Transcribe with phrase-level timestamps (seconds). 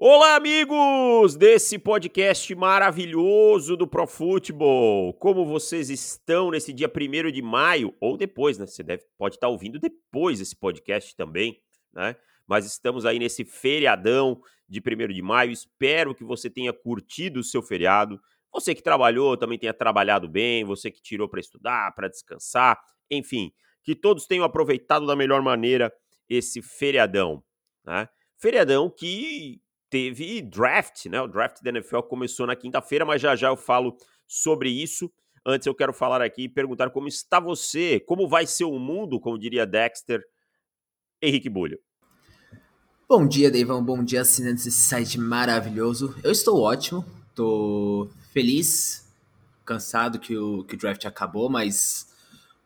[0.00, 5.12] Olá, amigos desse podcast maravilhoso do Pro Football.
[5.14, 8.64] Como vocês estão nesse dia 1 de maio, ou depois, né?
[8.64, 11.60] Você deve, pode estar ouvindo depois esse podcast também,
[11.92, 12.14] né?
[12.46, 15.50] Mas estamos aí nesse feriadão de 1 de maio.
[15.50, 18.20] Espero que você tenha curtido o seu feriado.
[18.52, 22.80] Você que trabalhou também tenha trabalhado bem, você que tirou para estudar, para descansar,
[23.10, 23.50] enfim,
[23.82, 25.92] que todos tenham aproveitado da melhor maneira
[26.28, 27.42] esse feriadão,
[27.84, 28.08] né?
[28.36, 31.20] Feriadão que teve draft, né?
[31.20, 35.10] O draft da NFL começou na quinta-feira, mas já já eu falo sobre isso.
[35.44, 39.18] Antes eu quero falar aqui e perguntar como está você, como vai ser o mundo,
[39.18, 40.22] como diria Dexter,
[41.22, 41.78] Henrique Bulho.
[43.08, 43.82] Bom dia, Deivão.
[43.82, 46.14] Bom dia, assinantes desse site maravilhoso.
[46.22, 49.10] Eu estou ótimo, estou feliz,
[49.64, 52.08] cansado que o, que o draft acabou, mas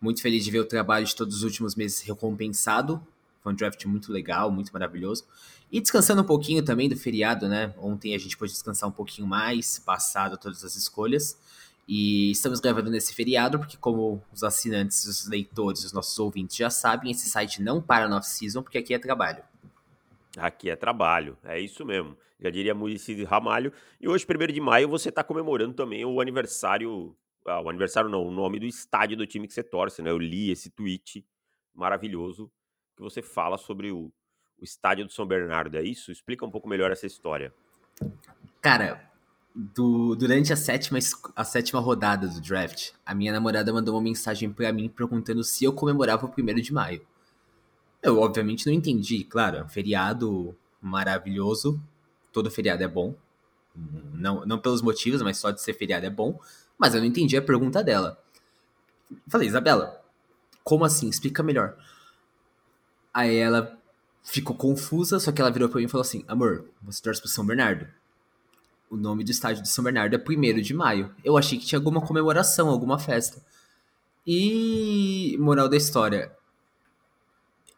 [0.01, 3.01] muito feliz de ver o trabalho de todos os últimos meses recompensado.
[3.43, 5.27] Foi um draft muito legal, muito maravilhoso.
[5.71, 7.75] E descansando um pouquinho também do feriado, né?
[7.79, 11.39] Ontem a gente pôde descansar um pouquinho mais, passado todas as escolhas.
[11.89, 16.71] E estamos gravando nesse feriado, porque como os assinantes, os leitores, os nossos ouvintes já
[16.71, 19.43] sabem, esse site não para no off-season, porque aqui é trabalho.
[20.37, 22.17] Aqui é trabalho, é isso mesmo.
[22.41, 23.73] Já diria Muricy Ramalho.
[24.01, 27.17] E hoje, 1 de maio, você está comemorando também o aniversário.
[27.47, 30.11] Ah, o aniversário não, o nome do estádio do time que você torce, né?
[30.11, 31.25] Eu li esse tweet
[31.75, 32.51] maravilhoso
[32.97, 34.13] que você fala sobre o,
[34.59, 36.13] o estádio do São Bernardo, é isso?
[36.13, 37.53] Explica um pouco melhor essa história.
[38.61, 39.11] Cara,
[39.55, 40.99] do, durante a sétima,
[41.37, 45.65] a sétima rodada do draft, a minha namorada mandou uma mensagem para mim perguntando se
[45.65, 47.05] eu comemorava o primeiro de maio.
[48.03, 49.23] Eu, obviamente, não entendi.
[49.25, 51.81] Claro, é um feriado maravilhoso.
[52.33, 53.15] Todo feriado é bom.
[54.13, 56.39] Não, não pelos motivos, mas só de ser feriado é bom.
[56.77, 58.21] Mas eu não entendi a pergunta dela.
[59.29, 60.03] Falei, Isabela,
[60.65, 61.09] como assim?
[61.09, 61.77] Explica melhor.
[63.13, 63.79] Aí ela
[64.23, 67.29] ficou confusa, só que ela virou pra mim e falou assim: Amor, você torce pro
[67.29, 67.87] São Bernardo?
[68.91, 71.15] O nome do estádio de São Bernardo é 1 de maio.
[71.25, 73.43] Eu achei que tinha alguma comemoração, alguma festa.
[74.27, 75.37] E.
[75.41, 76.31] Moral da história.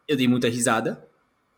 [0.07, 1.07] Eu dei muita risada.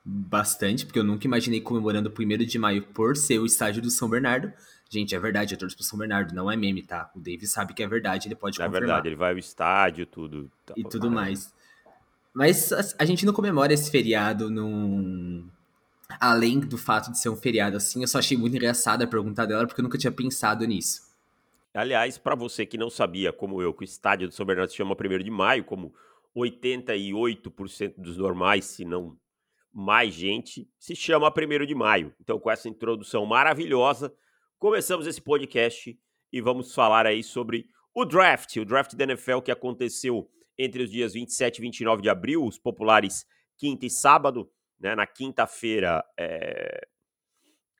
[0.04, 3.90] Bastante, porque eu nunca imaginei comemorando o 1 de maio por ser o estádio do
[3.90, 4.52] São Bernardo.
[4.88, 7.10] Gente, é verdade, eu torço pro São Bernardo, não é meme, tá?
[7.16, 8.76] O David sabe que é verdade, ele pode é confirmar.
[8.76, 10.48] É verdade, ele vai ao estádio, tudo.
[10.64, 11.52] Tá e tudo mais.
[12.36, 15.48] Mas a, a, gente não comemora esse feriado num.
[16.20, 19.46] Além do fato de ser um feriado assim, eu só achei muito engraçada a pergunta
[19.46, 21.00] dela, porque eu nunca tinha pensado nisso.
[21.72, 24.76] Aliás, para você que não sabia, como eu, que o estádio do São Bernardo se
[24.76, 25.94] chama 1 de maio, como
[26.36, 29.16] 88% dos normais, se não
[29.72, 32.14] mais gente, se chama 1 de maio.
[32.20, 34.12] Então, com essa introdução maravilhosa,
[34.58, 35.98] começamos esse podcast
[36.30, 40.28] e vamos falar aí sobre o draft, o draft da NFL que aconteceu
[40.58, 44.50] entre os dias 27 e 29 de abril, os populares quinta e sábado.
[44.78, 44.94] Né?
[44.94, 46.86] Na quinta-feira, é...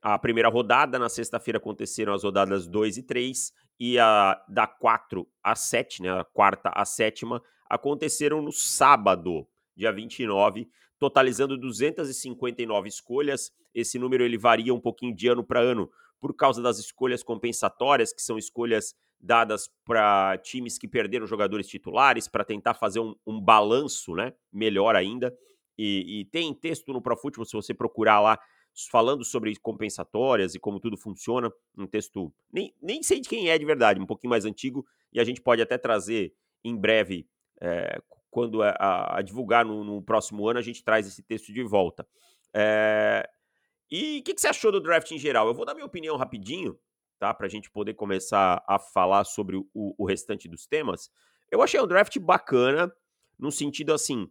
[0.03, 5.27] a primeira rodada, na sexta-feira aconteceram as rodadas 2 e 3, e a da 4
[5.43, 6.21] a 7, né?
[6.21, 13.53] a quarta a sétima, aconteceram no sábado, dia 29, totalizando 259 escolhas.
[13.75, 18.13] Esse número ele varia um pouquinho de ano para ano por causa das escolhas compensatórias,
[18.13, 23.41] que são escolhas dadas para times que perderam jogadores titulares, para tentar fazer um, um
[23.41, 25.37] balanço né, melhor ainda.
[25.79, 28.39] E, e, tem texto no Pro Football, se você procurar lá,
[28.91, 31.51] falando sobre compensatórias e como tudo funciona.
[31.77, 35.21] Um texto, nem, nem sei de quem é de verdade, um pouquinho mais antigo, e
[35.21, 36.35] a gente pode até trazer
[36.65, 37.27] em breve,
[37.61, 38.01] é,
[38.31, 41.63] quando a, a, a divulgar no, no, próximo ano, a gente traz esse texto de
[41.63, 42.07] volta.
[42.55, 43.29] É,
[43.91, 45.47] e o que, que, você achou do draft em geral?
[45.47, 46.79] Eu vou dar minha opinião rapidinho,
[47.19, 47.33] tá?
[47.35, 51.11] Para a gente poder começar a falar sobre o, o, restante dos temas.
[51.51, 52.93] Eu achei o draft bacana,
[53.39, 54.29] no sentido assim,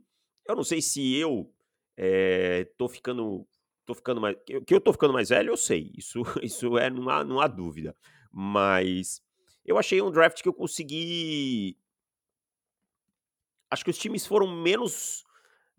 [0.47, 1.51] eu não sei se eu
[1.97, 3.47] é, tô ficando.
[3.85, 4.35] Tô ficando mais.
[4.65, 5.91] Que eu tô ficando mais velho, eu sei.
[5.95, 7.95] Isso, isso é, não há, não há dúvida.
[8.31, 9.21] Mas
[9.63, 11.77] eu achei um draft que eu consegui.
[13.69, 15.25] Acho que os times foram menos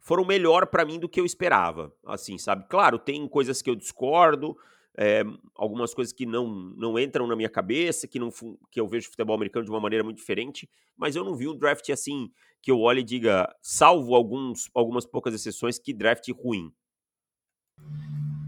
[0.06, 2.64] foram melhor para mim do que eu esperava, assim, sabe?
[2.68, 4.56] Claro, tem coisas que eu discordo,
[4.96, 5.22] é,
[5.54, 6.46] algumas coisas que não,
[6.76, 8.30] não entram na minha cabeça, que, não,
[8.70, 11.56] que eu vejo futebol americano de uma maneira muito diferente, mas eu não vi um
[11.56, 12.30] draft assim
[12.62, 16.72] que eu olhe e diga, salvo alguns, algumas poucas exceções, que draft ruim.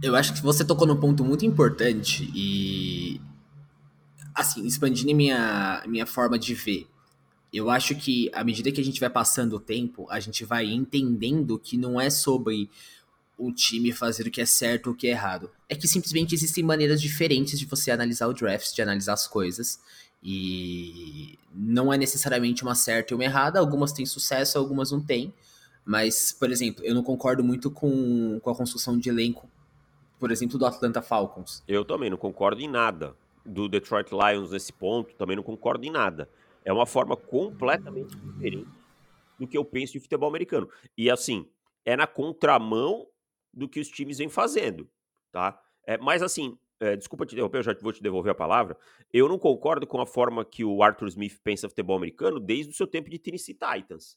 [0.03, 3.21] Eu acho que você tocou num ponto muito importante e,
[4.35, 6.89] assim, expandindo minha, minha forma de ver
[7.53, 10.67] eu acho que à medida que a gente vai passando o tempo, a gente vai
[10.67, 12.69] entendendo que não é sobre
[13.39, 15.51] o time fazer o que é certo ou o que é errado.
[15.69, 19.81] É que simplesmente existem maneiras diferentes de você analisar o draft, de analisar as coisas.
[20.23, 25.33] E não é necessariamente uma certa e uma errada, algumas têm sucesso, algumas não têm.
[25.85, 29.49] Mas, por exemplo, eu não concordo muito com, com a construção de elenco
[30.19, 31.63] por exemplo, do Atlanta Falcons.
[31.67, 33.15] Eu também não concordo em nada
[33.45, 36.29] do Detroit Lions nesse ponto, também não concordo em nada.
[36.65, 38.69] É uma forma completamente diferente
[39.39, 40.69] do que eu penso de futebol americano.
[40.97, 41.47] E assim,
[41.85, 43.07] é na contramão
[43.53, 44.89] do que os times vêm fazendo,
[45.33, 45.61] tá?
[45.87, 48.77] É, mas assim, é, desculpa te interromper, eu já vou te devolver a palavra.
[49.13, 52.75] Eu não concordo com a forma que o Arthur Smith pensa futebol americano desde o
[52.75, 54.17] seu tempo de Tennessee Titans,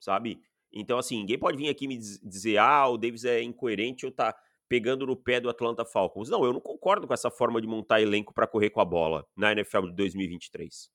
[0.00, 0.40] sabe?
[0.72, 4.34] Então, assim, ninguém pode vir aqui me dizer, ah, o Davis é incoerente ou tá
[4.68, 6.30] pegando no pé do Atlanta Falcons.
[6.30, 9.26] Não, eu não concordo com essa forma de montar elenco para correr com a bola
[9.36, 10.90] na NFL de 2023.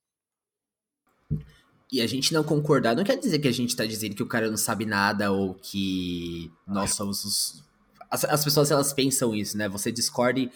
[1.90, 4.28] E a gente não concordar não quer dizer que a gente tá dizendo que o
[4.28, 7.67] cara não sabe nada ou que nós somos os.
[8.10, 9.68] As, as pessoas elas pensam isso, né?
[9.68, 10.50] Você discorda e.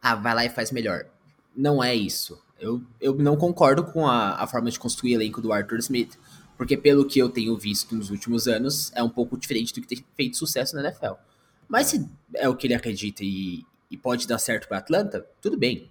[0.00, 1.06] Ah, vai lá e faz melhor.
[1.56, 2.42] Não é isso.
[2.60, 6.18] Eu, eu não concordo com a, a forma de construir elenco do Arthur Smith.
[6.56, 9.88] Porque pelo que eu tenho visto nos últimos anos, é um pouco diferente do que
[9.88, 11.14] tem feito sucesso na NFL.
[11.68, 15.56] Mas se é o que ele acredita e, e pode dar certo para Atlanta, tudo
[15.56, 15.90] bem.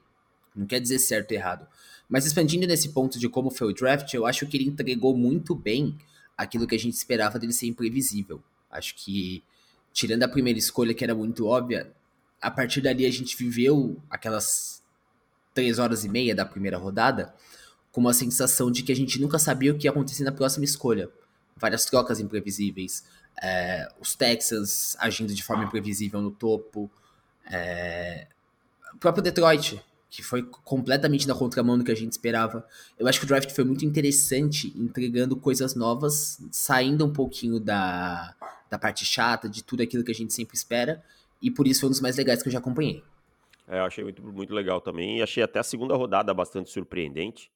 [0.55, 1.67] Não quer dizer certo e errado.
[2.07, 5.55] Mas expandindo nesse ponto de como foi o draft, eu acho que ele entregou muito
[5.55, 5.97] bem
[6.37, 8.41] aquilo que a gente esperava dele ser imprevisível.
[8.69, 9.43] Acho que,
[9.93, 11.91] tirando a primeira escolha, que era muito óbvia,
[12.41, 14.83] a partir dali a gente viveu aquelas
[15.53, 17.33] três horas e meia da primeira rodada
[17.91, 20.65] com uma sensação de que a gente nunca sabia o que ia acontecer na próxima
[20.65, 21.09] escolha.
[21.55, 23.05] Várias trocas imprevisíveis,
[23.41, 26.89] é, os Texans agindo de forma imprevisível no topo,
[27.51, 28.27] é,
[28.93, 29.79] o próprio Detroit,
[30.09, 32.65] que foi completamente na contramão do que a gente esperava.
[32.97, 38.35] Eu acho que o draft foi muito interessante, entregando coisas novas, saindo um pouquinho da,
[38.73, 41.03] da parte chata, de tudo aquilo que a gente sempre espera,
[41.39, 43.03] e por isso foi um dos mais legais que eu já acompanhei.
[43.67, 47.51] É, eu achei muito, muito legal também, e achei até a segunda rodada bastante surpreendente,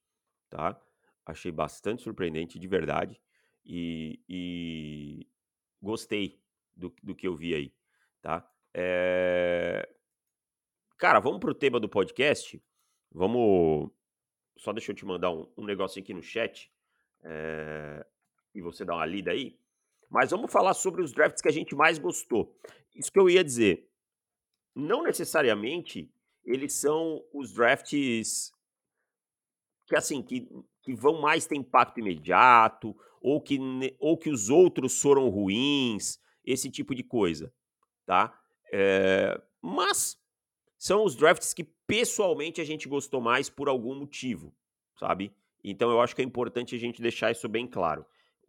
[0.48, 0.80] tá?
[1.26, 3.20] Achei bastante surpreendente, de verdade,
[3.66, 5.26] e, e
[5.82, 6.40] gostei
[6.76, 7.72] do, do que eu vi aí,
[8.22, 8.48] tá?
[8.72, 9.88] É...
[10.96, 12.62] Cara, vamos pro tema do podcast.
[13.10, 13.90] Vamos.
[14.56, 16.70] Só deixa eu te mandar um, um negocinho aqui no chat.
[17.22, 18.04] É...
[18.54, 19.58] E você dá uma lida aí.
[20.10, 22.56] Mas vamos falar sobre os drafts que a gente mais gostou.
[22.94, 23.88] Isso que eu ia dizer.
[24.74, 26.10] Não necessariamente
[26.44, 28.52] eles são os drafts
[29.86, 30.48] que assim que,
[30.82, 33.58] que vão mais ter impacto imediato ou que,
[33.98, 37.52] ou que os outros foram ruins, esse tipo de coisa,
[38.06, 38.38] tá?
[38.72, 40.18] É, mas
[40.78, 44.54] são os drafts que pessoalmente a gente gostou mais por algum motivo,
[44.98, 45.34] sabe?
[45.62, 48.06] Então eu acho que é importante a gente deixar isso bem claro.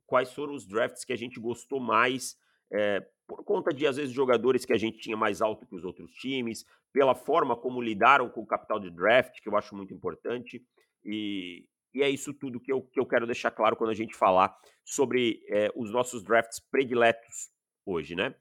[0.09, 2.35] Quais foram os drafts que a gente gostou mais
[2.71, 5.85] é, por conta de, às vezes, jogadores que a gente tinha mais alto que os
[5.85, 9.93] outros times, pela forma como lidaram com o capital de draft, que eu acho muito
[9.93, 10.65] importante.
[11.05, 11.63] E,
[11.93, 14.57] e é isso tudo que eu, que eu quero deixar claro quando a gente falar
[14.83, 17.51] sobre é, os nossos drafts prediletos
[17.85, 18.33] hoje, né?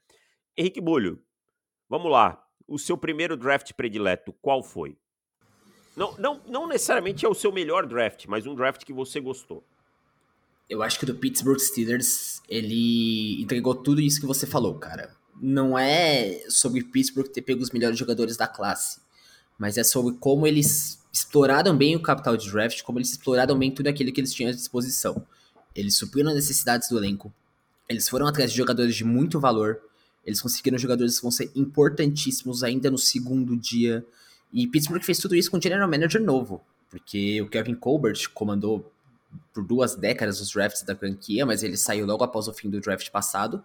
[0.56, 1.22] Henrique Bulho,
[1.88, 4.96] vamos lá o seu primeiro draft predileto, qual foi?
[5.96, 9.64] Não, não, não necessariamente é o seu melhor draft, mas um draft que você gostou.
[10.68, 15.16] Eu acho que do Pittsburgh Steelers, ele entregou tudo isso que você falou, cara.
[15.40, 19.00] Não é sobre Pittsburgh ter pego os melhores jogadores da classe,
[19.58, 23.70] mas é sobre como eles exploraram bem o capital de draft, como eles exploraram bem
[23.70, 25.24] tudo aquilo que eles tinham à disposição.
[25.74, 27.32] Eles supriram as necessidades do elenco,
[27.88, 29.80] eles foram atrás de jogadores de muito valor,
[30.24, 34.04] eles conseguiram jogadores que vão ser importantíssimos ainda no segundo dia.
[34.52, 36.60] E Pittsburgh fez tudo isso com um general manager novo,
[36.90, 38.92] porque o Kevin Colbert comandou
[39.52, 42.80] por duas décadas os drafts da franquia, mas ele saiu logo após o fim do
[42.80, 43.62] draft passado.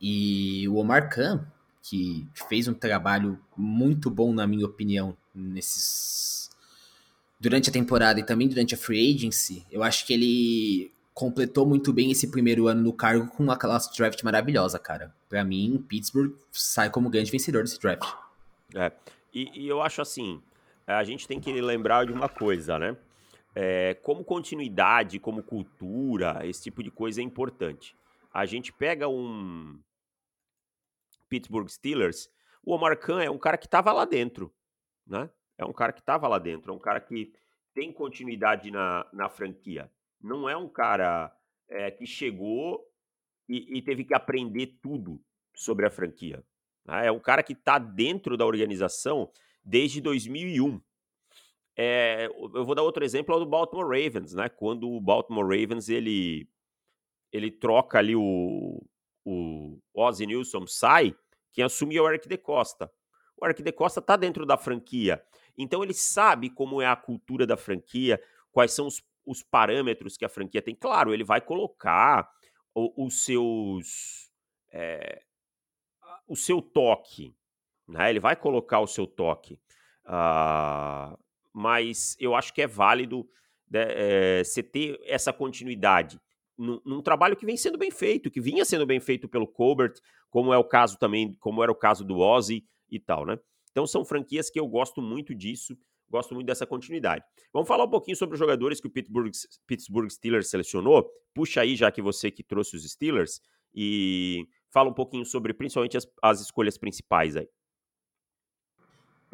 [0.00, 1.46] E o Omar Khan,
[1.82, 6.50] que fez um trabalho muito bom, na minha opinião, nesses
[7.38, 11.92] durante a temporada e também durante a free agency, eu acho que ele completou muito
[11.92, 15.14] bem esse primeiro ano no cargo com uma classe draft maravilhosa, cara.
[15.28, 18.06] Para mim, Pittsburgh sai como grande vencedor desse draft.
[18.74, 18.92] É,
[19.32, 20.42] e, e, eu acho assim,
[20.86, 22.96] a gente tem que lembrar de uma coisa, né?
[23.58, 27.96] É, como continuidade, como cultura, esse tipo de coisa é importante.
[28.32, 29.80] A gente pega um
[31.28, 32.28] Pittsburgh Steelers,
[32.62, 34.54] o Omar Khan é um cara que estava lá dentro,
[35.06, 35.30] né?
[35.56, 37.32] É um cara que estava lá dentro, é um cara que
[37.72, 41.34] tem continuidade na, na franquia não é um cara
[41.68, 42.84] é, que chegou
[43.48, 45.22] e, e, teve que aprender tudo
[45.54, 46.44] sobre a franquia.
[46.84, 47.06] Né?
[47.06, 49.30] É um cara que está dentro da organização
[49.64, 50.80] desde 2001.
[51.76, 54.48] É, eu vou dar outro exemplo é o do Baltimore Ravens, né?
[54.48, 56.48] Quando o Baltimore Ravens ele
[57.32, 58.82] ele troca ali o,
[59.24, 61.14] o Ozzy Nilsson sai,
[61.52, 62.90] quem assume é o Eric De Costa.
[63.36, 65.22] O Eric De Costa está dentro da franquia,
[65.58, 68.18] então ele sabe como é a cultura da franquia,
[68.50, 70.74] quais são os os parâmetros que a franquia tem.
[70.74, 72.30] Claro, ele vai colocar
[72.72, 74.30] o, os seus.
[74.72, 75.22] É,
[76.28, 77.34] o seu toque,
[77.88, 78.10] né?
[78.10, 79.60] Ele vai colocar o seu toque.
[80.04, 81.18] Uh,
[81.56, 83.26] mas eu acho que é válido
[83.70, 86.20] né, é, você ter essa continuidade
[86.56, 89.94] num, num, trabalho que vem sendo bem feito, que vinha sendo bem feito pelo Colbert,
[90.28, 93.38] como é o caso também, como era o caso do Ozzy e tal, né?
[93.70, 95.74] Então são franquias que eu gosto muito disso,
[96.10, 97.24] gosto muito dessa continuidade.
[97.54, 99.32] Vamos falar um pouquinho sobre os jogadores que o Pittsburgh,
[99.66, 101.10] Pittsburgh Steelers selecionou.
[101.34, 103.40] Puxa aí, já que você que trouxe os Steelers,
[103.74, 107.48] e fala um pouquinho sobre principalmente as, as escolhas principais aí.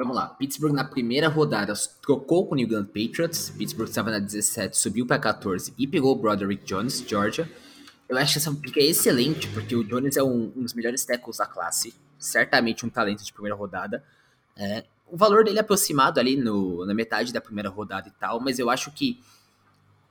[0.02, 0.26] Vamos lá.
[0.30, 3.50] Pittsburgh na primeira rodada trocou com o New England Patriots.
[3.50, 7.48] Pittsburgh estava na 17, subiu para 14 e pegou o Broderick Jones, Georgia.
[8.08, 11.04] Eu acho que essa pick é excelente, porque o Jones é um, um dos melhores
[11.04, 11.94] tackles da classe.
[12.18, 14.02] Certamente um talento de primeira rodada.
[14.56, 18.40] É, o valor dele é aproximado ali no, na metade da primeira rodada e tal,
[18.40, 19.22] mas eu acho que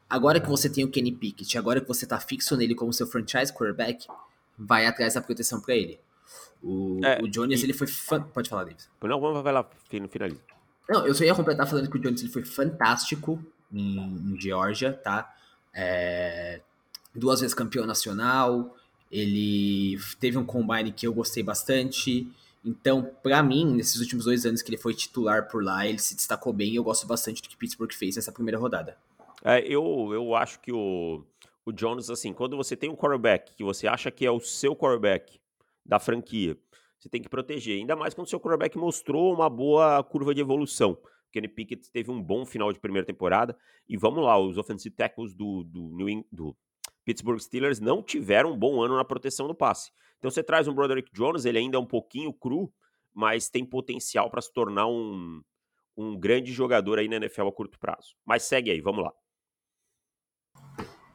[0.09, 3.07] agora que você tem o Kenny Pickett, agora que você tá fixo nele como seu
[3.07, 4.07] franchise quarterback,
[4.57, 5.99] vai atrás da proteção para ele.
[6.63, 7.65] O, é, o Jones, e...
[7.65, 7.87] ele foi.
[7.87, 8.21] Fan...
[8.23, 8.89] Pode falar, Davis.
[9.01, 9.67] Não, vamos vai lá,
[10.09, 10.41] finaliza.
[10.89, 14.93] Não, eu só ia completar falando que o Jones ele foi fantástico em, em Georgia,
[14.93, 15.33] tá?
[15.73, 16.59] É,
[17.15, 18.75] duas vezes campeão nacional,
[19.11, 22.27] ele teve um combine que eu gostei bastante.
[22.63, 26.15] Então, para mim, nesses últimos dois anos que ele foi titular por lá, ele se
[26.15, 28.97] destacou bem e eu gosto bastante do que Pittsburgh fez nessa primeira rodada.
[29.43, 31.23] É, eu, eu acho que o,
[31.65, 34.75] o Jones, assim, quando você tem um quarterback que você acha que é o seu
[34.75, 35.40] quarterback
[35.91, 36.57] da franquia,
[36.97, 37.77] você tem que proteger.
[37.77, 40.97] Ainda mais quando o seu quarterback mostrou uma boa curva de evolução.
[41.33, 43.57] Kenny Pickett teve um bom final de primeira temporada.
[43.89, 46.55] E vamos lá, os offensive tackles do, do, New, do
[47.03, 49.91] Pittsburgh Steelers não tiveram um bom ano na proteção do passe.
[50.17, 52.73] Então você traz um Broderick Jones, ele ainda é um pouquinho cru,
[53.13, 55.41] mas tem potencial para se tornar um,
[55.97, 58.15] um grande jogador aí na NFL a curto prazo.
[58.25, 59.13] Mas segue aí, vamos lá.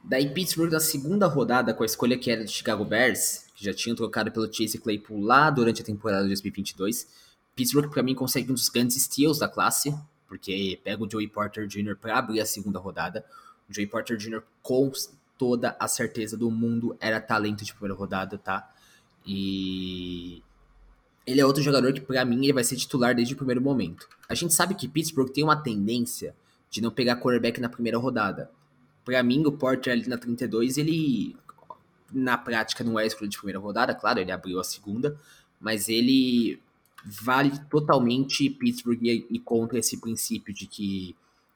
[0.05, 3.73] Daí Pittsburgh na segunda rodada, com a escolha que era de Chicago Bears, que já
[3.73, 7.09] tinham trocado pelo Chase Claypool lá durante a temporada de 2022.
[7.57, 9.97] Pittsburgh, para mim, consegue um dos grandes steals da classe,
[10.29, 11.97] porque pega o Joey Porter Jr.
[11.97, 13.25] para abrir a segunda rodada.
[13.69, 14.93] O Joey Porter Jr., com
[15.39, 18.71] toda a certeza do mundo, era talento de primeira rodada, tá?
[19.27, 20.43] E
[21.27, 24.07] ele é outro jogador que, para mim, ele vai ser titular desde o primeiro momento.
[24.29, 26.37] A gente sabe que Pittsburgh tem uma tendência
[26.71, 28.51] de não pegar quarterback na primeira rodada.
[29.03, 31.35] Para mim, o Porter ali na 32, ele
[32.13, 35.19] na prática não é escolha de primeira rodada, claro, ele abriu a segunda,
[35.61, 36.61] mas ele
[37.05, 41.15] vale totalmente Pittsburgh e contra esse princípio de que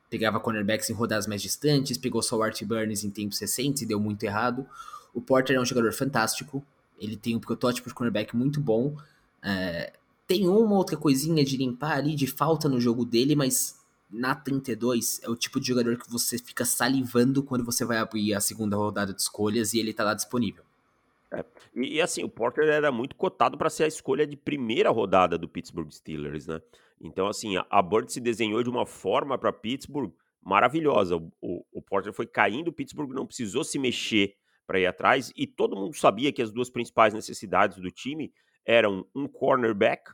[0.09, 3.87] pegava cornerbacks em rodadas mais distantes, pegou só o Art Burns em tempos recentes e
[3.87, 4.67] deu muito errado.
[5.15, 6.65] O Porter é um jogador fantástico,
[6.99, 8.97] ele tem um protótipo de cornerback muito bom.
[9.43, 9.93] É,
[10.27, 13.80] tem uma outra coisinha de limpar ali, de falta no jogo dele, mas
[14.11, 18.35] na 32 é o tipo de jogador que você fica salivando quando você vai abrir
[18.35, 20.65] a segunda rodada de escolhas e ele tá lá disponível.
[21.33, 21.45] É.
[21.75, 25.39] E, e, assim, o Porter era muito cotado para ser a escolha de primeira rodada
[25.39, 26.61] do Pittsburgh Steelers, né?
[27.01, 30.13] Então, assim, a, a Bird se desenhou de uma forma para Pittsburgh
[30.43, 31.17] maravilhosa.
[31.17, 34.35] O, o, o, Porter foi caindo, o Pittsburgh não precisou se mexer
[34.67, 38.33] para ir atrás e todo mundo sabia que as duas principais necessidades do time
[38.65, 40.13] eram um cornerback,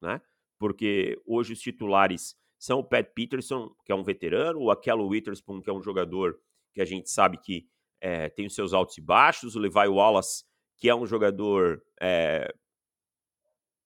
[0.00, 0.20] né?
[0.58, 5.60] Porque hoje os titulares são o Pat Peterson, que é um veterano, o Akello Witherspoon,
[5.60, 6.40] que é um jogador
[6.72, 7.68] que a gente sabe que
[8.00, 10.44] é, tem os seus altos e baixos, o Levi Wallace,
[10.78, 12.50] que é um jogador é,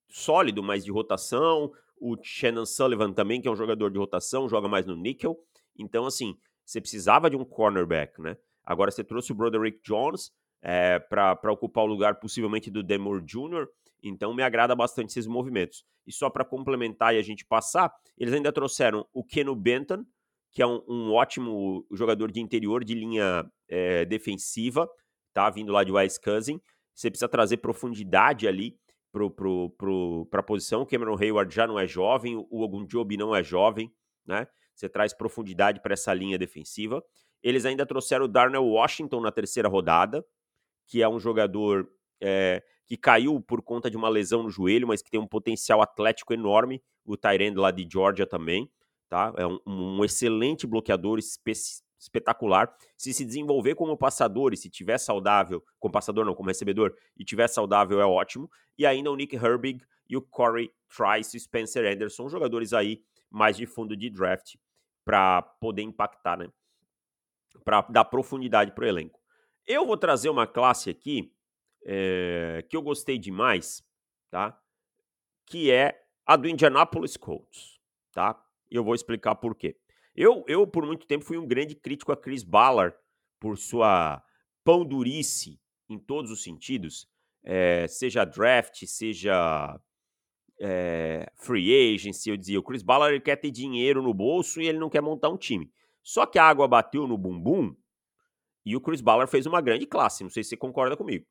[0.08, 4.68] sólido, mas de rotação, o Shannon Sullivan também, que é um jogador de rotação, joga
[4.68, 5.36] mais no níquel.
[5.76, 8.36] Então, assim, você precisava de um cornerback, né?
[8.64, 10.30] Agora você trouxe o Broderick Jones
[10.62, 13.66] é, para ocupar o lugar possivelmente do Demore Jr.,
[14.02, 15.84] então me agrada bastante esses movimentos.
[16.06, 20.04] E só para complementar e a gente passar, eles ainda trouxeram o Keno Benton,
[20.50, 24.88] que é um, um ótimo jogador de interior de linha é, defensiva,
[25.32, 25.50] tá?
[25.50, 26.60] Vindo lá de Wisconsin.
[26.94, 28.78] Você precisa trazer profundidade ali
[29.12, 30.82] para pro, pro, a posição.
[30.82, 33.92] O Cameron Hayward já não é jovem, o Ogunjobi não é jovem,
[34.26, 34.46] né?
[34.74, 37.02] Você traz profundidade para essa linha defensiva.
[37.42, 40.24] Eles ainda trouxeram o Darnell Washington na terceira rodada,
[40.86, 41.88] que é um jogador
[42.20, 45.82] é, que caiu por conta de uma lesão no joelho, mas que tem um potencial
[45.82, 46.82] atlético enorme.
[47.04, 48.70] O Tyrande lá de Georgia também,
[49.10, 49.32] tá?
[49.36, 51.52] É um, um excelente bloqueador, espe
[52.00, 52.74] espetacular.
[52.96, 57.24] Se se desenvolver como passador e se tiver saudável, como passador não, como recebedor, e
[57.24, 58.50] tiver saudável é ótimo.
[58.78, 63.56] E ainda o Nick Herbig e o Corey Trice e Spencer Anderson, jogadores aí mais
[63.56, 64.54] de fundo de draft
[65.04, 66.48] para poder impactar, né?
[67.64, 69.20] Para dar profundidade para o elenco.
[69.66, 71.30] Eu vou trazer uma classe aqui
[71.84, 73.82] é, que eu gostei demais,
[74.30, 74.58] tá?
[75.46, 77.80] Que é a do Indianapolis Colts,
[78.12, 78.40] tá?
[78.70, 79.76] Eu vou explicar por quê.
[80.14, 82.96] Eu, eu, por muito tempo, fui um grande crítico a Chris Ballard
[83.38, 84.22] por sua
[84.64, 87.08] pão durice em todos os sentidos,
[87.42, 89.80] é, seja draft, seja
[90.60, 94.78] é, free agency, eu dizia, o Chris Ballard quer ter dinheiro no bolso e ele
[94.78, 95.72] não quer montar um time.
[96.02, 97.74] Só que a água bateu no bumbum
[98.64, 100.22] e o Chris Ballard fez uma grande classe.
[100.22, 101.24] Não sei se você concorda comigo.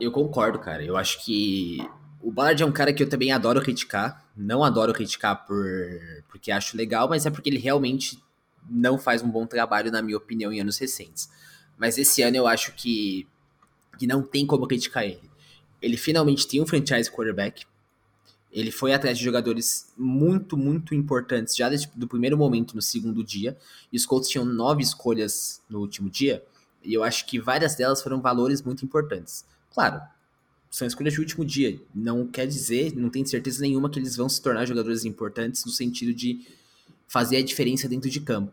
[0.00, 0.84] Eu concordo, cara.
[0.84, 1.78] Eu acho que
[2.20, 4.24] o Ballard é um cara que eu também adoro criticar.
[4.36, 5.64] Não adoro criticar por
[6.28, 8.22] porque acho legal, mas é porque ele realmente
[8.68, 11.28] não faz um bom trabalho, na minha opinião, em anos recentes.
[11.76, 13.26] Mas esse ano eu acho que,
[13.98, 15.30] que não tem como criticar ele.
[15.80, 17.66] Ele finalmente tem um franchise quarterback.
[18.50, 23.22] Ele foi atrás de jogadores muito, muito importantes já desde do primeiro momento no segundo
[23.24, 23.56] dia.
[23.92, 26.42] E os Colts tinham nove escolhas no último dia.
[26.82, 29.44] E eu acho que várias delas foram valores muito importantes.
[29.74, 30.00] Claro,
[30.70, 31.80] são escolhas de último dia.
[31.94, 35.70] Não quer dizer, não tenho certeza nenhuma que eles vão se tornar jogadores importantes no
[35.70, 36.46] sentido de
[37.08, 38.52] fazer a diferença dentro de campo.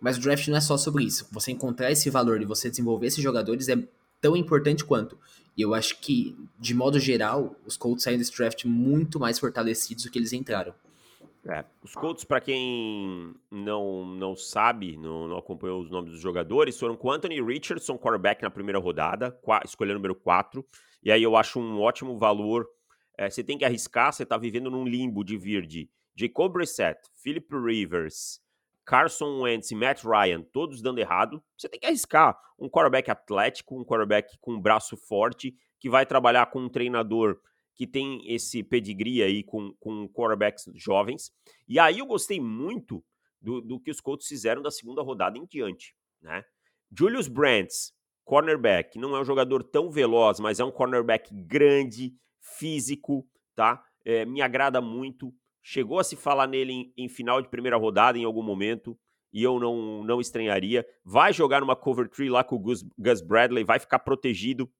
[0.00, 1.26] Mas o draft não é só sobre isso.
[1.32, 3.82] Você encontrar esse valor e você desenvolver esses jogadores é
[4.20, 5.18] tão importante quanto.
[5.56, 10.04] E eu acho que, de modo geral, os Colts saem desse draft muito mais fortalecidos
[10.04, 10.74] do que eles entraram.
[11.48, 16.78] É, os Colts, para quem não, não sabe, não, não, acompanhou os nomes dos jogadores,
[16.78, 20.66] foram com Anthony Richardson, quarterback na primeira rodada, escolha número 4.
[21.04, 22.66] E aí eu acho um ótimo valor.
[23.16, 26.98] É, você tem que arriscar, você está vivendo num limbo de vir de Jacob Brissett,
[27.14, 28.40] Philip Rivers,
[28.84, 31.40] Carson Wentz e Matt Ryan, todos dando errado.
[31.56, 36.04] Você tem que arriscar um quarterback atlético, um quarterback com um braço forte, que vai
[36.04, 37.38] trabalhar com um treinador
[37.76, 41.30] que tem esse pedigree aí com, com quarterbacks jovens.
[41.68, 43.04] E aí eu gostei muito
[43.40, 46.42] do, do que os Colts fizeram da segunda rodada em diante, né?
[46.90, 47.92] Julius Brands,
[48.24, 53.84] cornerback, não é um jogador tão veloz, mas é um cornerback grande, físico, tá?
[54.04, 55.34] É, me agrada muito.
[55.62, 58.98] Chegou a se falar nele em, em, final de primeira rodada em algum momento,
[59.32, 60.86] e eu não, não estranharia.
[61.04, 64.70] Vai jogar numa cover tree lá com o Gus, Gus Bradley, vai ficar protegido,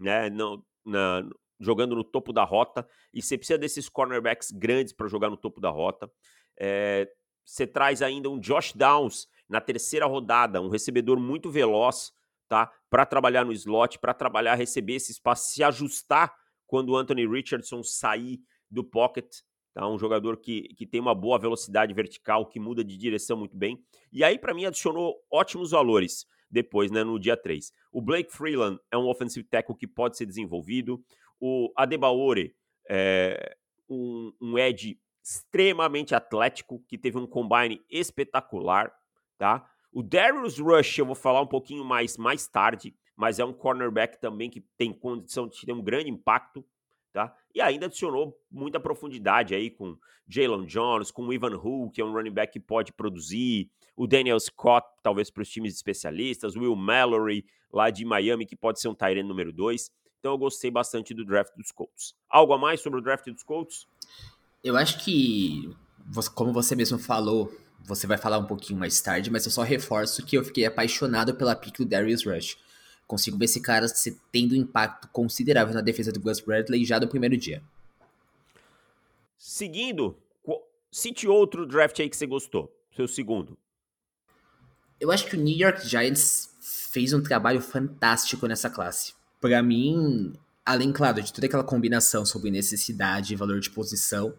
[0.00, 0.30] né?
[0.30, 1.22] Não, na,
[1.58, 5.60] jogando no topo da rota, e você precisa desses cornerbacks grandes para jogar no topo
[5.60, 6.10] da rota.
[6.58, 7.08] É,
[7.44, 12.12] você traz ainda um Josh Downs na terceira rodada, um recebedor muito veloz,
[12.48, 12.70] tá?
[12.88, 16.34] Para trabalhar no slot, para trabalhar, receber esse espaço, se ajustar
[16.66, 19.26] quando o Anthony Richardson sair do pocket,
[19.74, 19.86] tá?
[19.88, 23.82] Um jogador que, que tem uma boa velocidade vertical, que muda de direção muito bem.
[24.12, 27.72] E aí, para mim, adicionou ótimos valores depois, né, no dia 3.
[27.90, 31.02] O Blake Freeland é um offensive tackle que pode ser desenvolvido.
[31.44, 32.54] O Adebaore
[32.88, 33.56] é
[33.90, 34.54] um, um
[35.20, 38.92] extremamente atlético, que teve um combine espetacular,
[39.36, 39.68] tá?
[39.92, 44.20] O Darius Rush eu vou falar um pouquinho mais mais tarde, mas é um cornerback
[44.20, 46.64] também que tem condição de ter um grande impacto,
[47.12, 47.36] tá?
[47.52, 52.04] E ainda adicionou muita profundidade aí com Jalen Jones, com o Ivan Hull, que é
[52.04, 56.76] um running back que pode produzir, o Daniel Scott, talvez para os times especialistas, Will
[56.76, 59.90] Mallory, lá de Miami, que pode ser um Tyrene número 2.
[60.22, 62.14] Então eu gostei bastante do draft dos Colts.
[62.30, 63.88] Algo a mais sobre o draft dos Colts?
[64.62, 65.68] Eu acho que,
[66.36, 67.52] como você mesmo falou,
[67.84, 71.34] você vai falar um pouquinho mais tarde, mas eu só reforço que eu fiquei apaixonado
[71.34, 72.56] pela pick do Darius Rush.
[73.04, 73.84] Consigo ver esse cara
[74.30, 77.60] tendo um impacto considerável na defesa do Gus Bradley já do primeiro dia.
[79.36, 80.16] Seguindo,
[80.88, 83.58] cite outro draft aí que você gostou, seu segundo.
[85.00, 90.32] Eu acho que o New York Giants fez um trabalho fantástico nessa classe para mim,
[90.64, 94.32] além, claro, de toda aquela combinação sobre necessidade e valor de posição,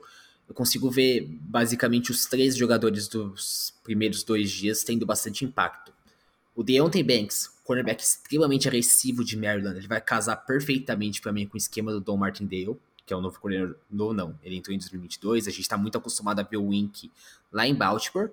[0.47, 5.91] eu consigo ver basicamente os três jogadores dos primeiros dois dias tendo bastante impacto.
[6.55, 11.55] O Deontay Banks, cornerback extremamente agressivo de Maryland, ele vai casar perfeitamente para mim com
[11.55, 13.75] o esquema do Don Martindale, que é o novo coordenador.
[13.91, 17.11] Não, não, ele entrou em 2022, a gente está muito acostumado a ver o Wink
[17.51, 18.29] lá em Baltimore,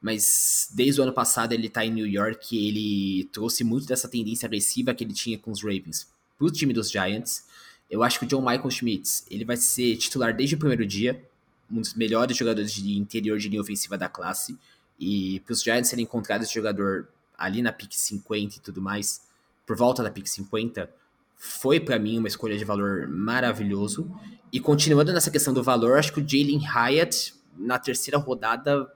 [0.00, 4.08] mas desde o ano passado ele está em New York e ele trouxe muito dessa
[4.08, 7.44] tendência agressiva que ele tinha com os Ravens pro time dos Giants.
[7.90, 11.22] Eu acho que o John Michael Schmitz ele vai ser titular desde o primeiro dia,
[11.70, 14.58] um dos melhores jogadores de interior de linha ofensiva da classe.
[14.98, 19.22] E para os Giants serem encontrados esse jogador ali na pick 50 e tudo mais,
[19.66, 20.88] por volta da pick 50,
[21.36, 24.10] foi para mim uma escolha de valor maravilhoso.
[24.52, 28.90] E continuando nessa questão do valor, acho que o Jalen Hyatt, na terceira rodada,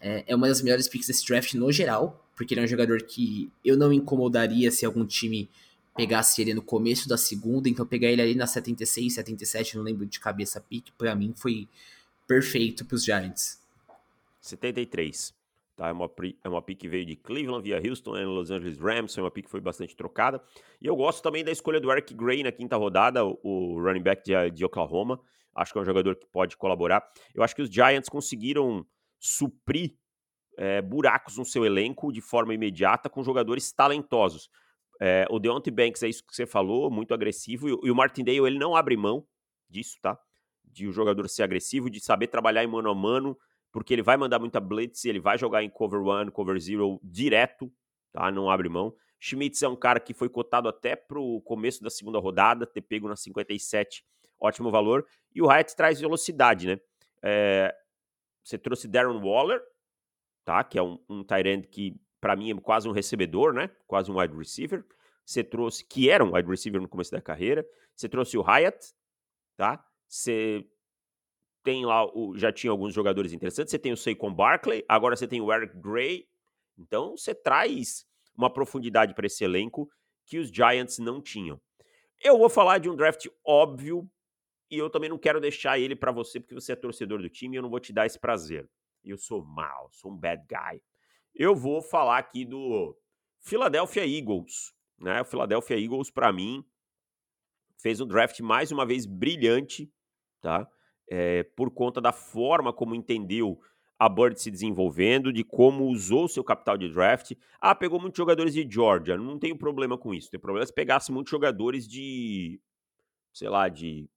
[0.00, 3.02] é, é uma das melhores picks desse draft no geral, porque ele é um jogador
[3.02, 5.48] que eu não incomodaria se algum time
[5.94, 10.06] pegasse ele no começo da segunda, então pegar ele ali na 76, 77, não lembro
[10.06, 11.68] de cabeça pique, para mim foi
[12.26, 13.60] perfeito para os Giants.
[14.40, 15.34] 73.
[15.76, 16.10] Tá, é uma,
[16.44, 19.30] é uma pick que veio de Cleveland via Houston e Los Angeles Rams, foi uma
[19.30, 20.42] pick que foi bastante trocada.
[20.80, 24.02] E eu gosto também da escolha do Eric Gray na quinta rodada, o, o running
[24.02, 25.18] back de, de Oklahoma.
[25.54, 27.06] Acho que é um jogador que pode colaborar.
[27.34, 28.86] Eu acho que os Giants conseguiram
[29.18, 29.94] suprir
[30.56, 34.50] é, buracos no seu elenco de forma imediata com jogadores talentosos.
[35.04, 37.68] É, o Deontay Banks é isso que você falou, muito agressivo.
[37.68, 39.26] E, e o Martindale, ele não abre mão
[39.68, 40.16] disso, tá?
[40.62, 43.36] De o jogador ser agressivo, de saber trabalhar em mano a mano,
[43.72, 47.68] porque ele vai mandar muita blitz, ele vai jogar em cover one, cover zero direto,
[48.12, 48.30] tá?
[48.30, 48.94] Não abre mão.
[49.18, 53.08] Schmitz é um cara que foi cotado até pro começo da segunda rodada, ter pego
[53.08, 54.04] na 57,
[54.38, 55.04] ótimo valor.
[55.34, 56.80] E o Hyatt traz velocidade, né?
[57.20, 57.74] É,
[58.44, 59.60] você trouxe Darren Waller,
[60.44, 60.62] tá?
[60.62, 63.68] Que é um, um tight end que, para mim, é quase um recebedor, né?
[63.84, 64.86] Quase um wide receiver.
[65.26, 67.66] Você trouxe, que era um wide receiver no começo da carreira.
[67.96, 68.94] Você trouxe o Hyatt,
[69.56, 69.84] tá?
[70.06, 70.64] Você
[71.64, 73.72] tem lá, o, já tinha alguns jogadores interessantes.
[73.72, 76.28] Você tem o Saquon Barkley, agora você tem o Eric Gray.
[76.78, 78.06] Então, você traz
[78.36, 79.90] uma profundidade para esse elenco
[80.24, 81.60] que os Giants não tinham.
[82.20, 84.08] Eu vou falar de um draft óbvio
[84.70, 87.56] e eu também não quero deixar ele para você porque você é torcedor do time
[87.56, 88.70] e eu não vou te dar esse prazer.
[89.04, 90.80] Eu sou mal, sou um bad guy.
[91.34, 92.96] Eu vou falar aqui do
[93.40, 95.22] Philadelphia Eagles, né?
[95.22, 96.64] O Philadelphia Eagles para mim
[97.78, 99.92] fez um draft mais uma vez brilhante,
[100.40, 100.68] tá?
[101.08, 103.60] É, por conta da forma como entendeu
[103.98, 107.32] a Bird se desenvolvendo, de como usou seu capital de draft.
[107.60, 110.30] Ah, pegou muitos jogadores de Georgia, não tenho problema com isso.
[110.30, 112.60] Tem problema se pegasse muitos jogadores de,
[113.32, 114.08] sei lá, de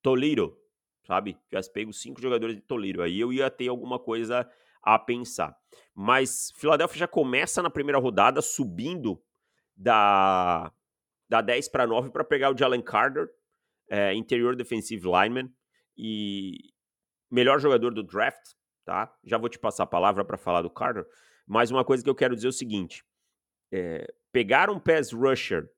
[0.00, 0.56] Toledo,
[1.04, 1.36] sabe?
[1.48, 4.48] Tivesse pego cinco jogadores de Toledo, aí eu ia ter alguma coisa
[4.82, 5.56] a pensar.
[5.94, 9.22] Mas Philadelphia já começa na primeira rodada subindo
[9.76, 10.72] da,
[11.28, 13.28] da 10 para 9 para pegar o Jalen Carter,
[13.88, 15.50] é, interior defensive lineman
[15.96, 16.72] e
[17.30, 18.52] melhor jogador do draft
[18.84, 19.12] tá?
[19.24, 21.06] Já vou te passar a palavra para falar do Carter,
[21.46, 23.04] mas uma coisa que eu quero dizer é o seguinte:
[23.70, 25.70] é, pegar um pass rusher,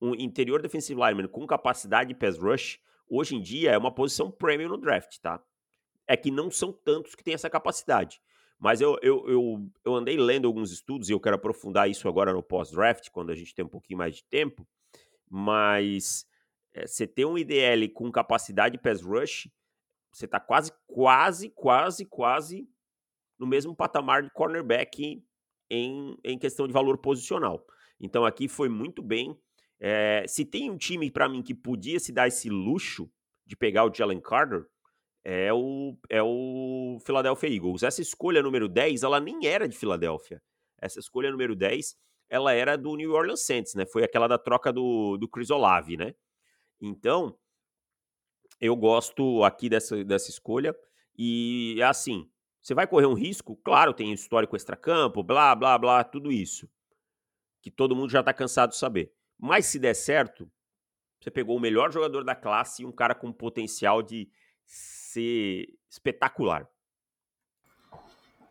[0.00, 4.30] um interior defensive lineman com capacidade de pass rush, hoje em dia é uma posição
[4.30, 5.42] premium no draft, tá?
[6.06, 8.20] É que não são tantos que têm essa capacidade.
[8.58, 12.32] Mas eu, eu, eu, eu andei lendo alguns estudos e eu quero aprofundar isso agora
[12.32, 14.66] no pós-draft, quando a gente tem um pouquinho mais de tempo.
[15.30, 16.26] Mas
[16.74, 19.48] é, você ter um IDL com capacidade de pass rush
[20.12, 22.68] você está quase, quase, quase, quase
[23.38, 25.22] no mesmo patamar de cornerback
[25.70, 27.64] em, em questão de valor posicional.
[28.00, 29.38] Então aqui foi muito bem.
[29.78, 33.08] É, se tem um time para mim que podia se dar esse luxo
[33.46, 34.66] de pegar o Jalen Carter,
[35.24, 37.82] é o, é o Philadelphia Eagles.
[37.82, 40.42] Essa escolha número 10, ela nem era de Filadélfia.
[40.80, 41.96] Essa escolha número 10,
[42.28, 43.84] ela era do New Orleans Saints, né?
[43.86, 46.14] Foi aquela da troca do, do Chris Olave, né?
[46.80, 47.36] Então,
[48.60, 50.74] eu gosto aqui dessa, dessa escolha.
[51.16, 52.30] E é assim:
[52.62, 53.56] você vai correr um risco?
[53.56, 56.68] Claro, tem histórico extracampo, blá, blá, blá, tudo isso.
[57.62, 59.12] Que todo mundo já tá cansado de saber.
[59.38, 60.50] Mas se der certo,
[61.20, 64.30] você pegou o melhor jogador da classe e um cara com potencial de
[64.68, 66.68] ser espetacular.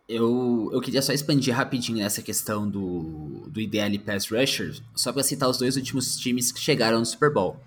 [0.10, 5.22] Eu, eu queria só expandir rapidinho essa questão do, do IDL Pass Rusher, só para
[5.22, 7.60] citar os dois últimos times que chegaram no Super Bowl.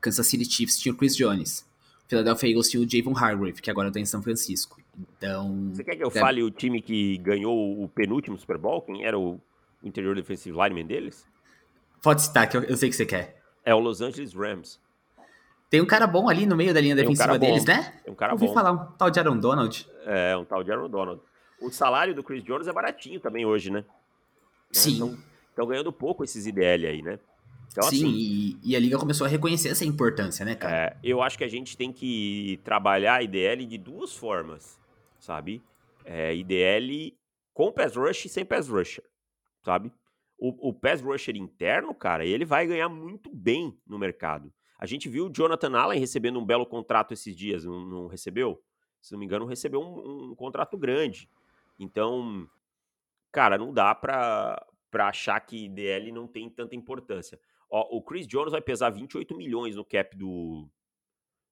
[0.00, 1.66] Kansas City Chiefs tinha o Chris Jones.
[2.08, 4.80] Philadelphia Eagles tinha o Javon Hargrave, que agora está em São Francisco.
[4.96, 5.70] Então.
[5.74, 6.20] Você quer que eu deve...
[6.20, 8.80] fale o time que ganhou o penúltimo Super Bowl?
[8.80, 9.40] Quem era o
[9.82, 11.26] interior defensive lineman deles?
[12.02, 13.42] Pode citar, que eu, eu sei que você quer.
[13.64, 14.80] É o Los Angeles Rams.
[15.70, 18.00] Tem um cara bom ali no meio da linha Tem defensiva um deles, né?
[18.02, 18.54] Tem um cara Ouvi bom.
[18.54, 19.86] falar um tal de Aaron Donald.
[20.06, 21.20] É, um tal de Aaron Donald.
[21.60, 23.84] O salário do Chris Jones é baratinho também hoje, né?
[24.70, 25.18] Sim.
[25.50, 27.18] Estão ganhando pouco esses IDL aí, né?
[27.70, 30.74] Então, Sim, assim, e, e, a liga começou a reconhecer essa importância, né, cara?
[30.74, 34.78] É, eu acho que a gente tem que trabalhar a IDL de duas formas,
[35.18, 35.62] sabe?
[36.04, 37.14] É, IDL
[37.52, 39.04] com pass rush e sem pass rusher,
[39.62, 39.92] sabe?
[40.38, 44.50] O, o pass rusher interno, cara, ele vai ganhar muito bem no mercado.
[44.78, 48.62] A gente viu o Jonathan Allen recebendo um belo contrato esses dias, não, não recebeu?
[49.02, 51.28] Se não me engano, recebeu um, um contrato grande.
[51.78, 52.48] Então,
[53.32, 54.64] cara, não dá pra
[54.94, 57.40] achar que IDL não tem tanta importância.
[57.68, 60.68] Ó, o Chris Jones vai pesar 28 milhões no cap do,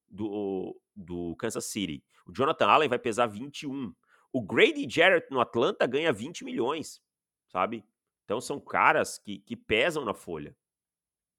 [0.09, 2.03] do, do Kansas City.
[2.25, 3.93] O Jonathan Allen vai pesar 21.
[4.31, 7.01] O Grady Jarrett no Atlanta ganha 20 milhões,
[7.47, 7.85] sabe?
[8.25, 10.55] Então são caras que, que pesam na folha.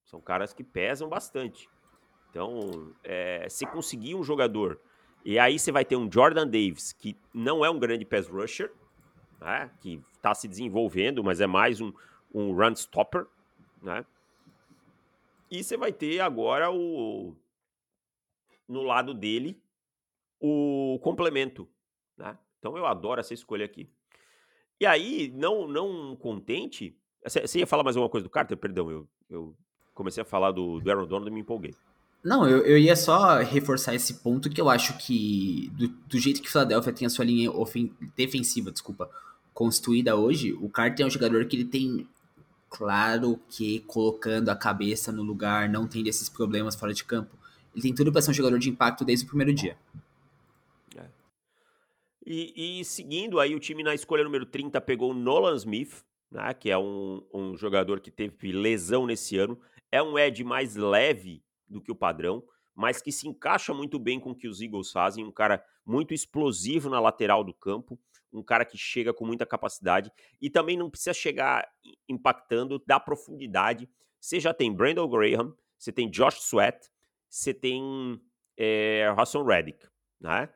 [0.05, 1.69] São caras que pesam bastante.
[2.39, 4.81] Então, é, se conseguir um jogador,
[5.25, 8.73] e aí você vai ter um Jordan Davis, que não é um grande pass rusher,
[9.41, 11.93] né, que está se desenvolvendo, mas é mais um,
[12.33, 13.27] um run stopper,
[13.83, 14.07] né?
[15.51, 17.35] E você vai ter agora o
[18.69, 19.61] no lado dele
[20.39, 21.69] o complemento,
[22.17, 22.39] né?
[22.61, 23.91] Então eu adoro essa escolha aqui.
[24.79, 28.57] E aí, não não contente, você ia falar mais alguma coisa do Carter?
[28.57, 29.57] Perdão, eu, eu
[29.93, 31.75] comecei a falar do, do Aaron Donald e me empolguei.
[32.23, 36.43] Não, eu, eu ia só reforçar esse ponto que eu acho que, do, do jeito
[36.43, 39.09] que o Philadelphia tem a sua linha ofen defensiva, desculpa,
[39.55, 42.07] construída hoje, o Carter é um jogador que ele tem
[42.69, 47.35] Claro que colocando a cabeça no lugar, não tendo esses problemas fora de campo,
[47.75, 49.77] ele tem tudo para ser um jogador de impacto desde o primeiro dia.
[50.95, 51.07] É.
[52.27, 56.53] E, e, seguindo aí, o time na escolha número 30 pegou o Nolan Smith, né,
[56.53, 59.59] que é um, um jogador que teve lesão nesse ano.
[59.91, 62.43] É um edge mais leve do que o padrão,
[62.75, 65.25] mas que se encaixa muito bem com o que os Eagles fazem.
[65.25, 67.99] Um cara muito explosivo na lateral do campo,
[68.33, 71.69] um cara que chega com muita capacidade e também não precisa chegar
[72.09, 73.89] impactando da profundidade.
[74.21, 76.89] Você já tem Brandon Graham, você tem Josh Sweat,
[77.29, 78.21] você tem
[78.57, 79.87] é, Hassan Reddick,
[80.21, 80.49] né?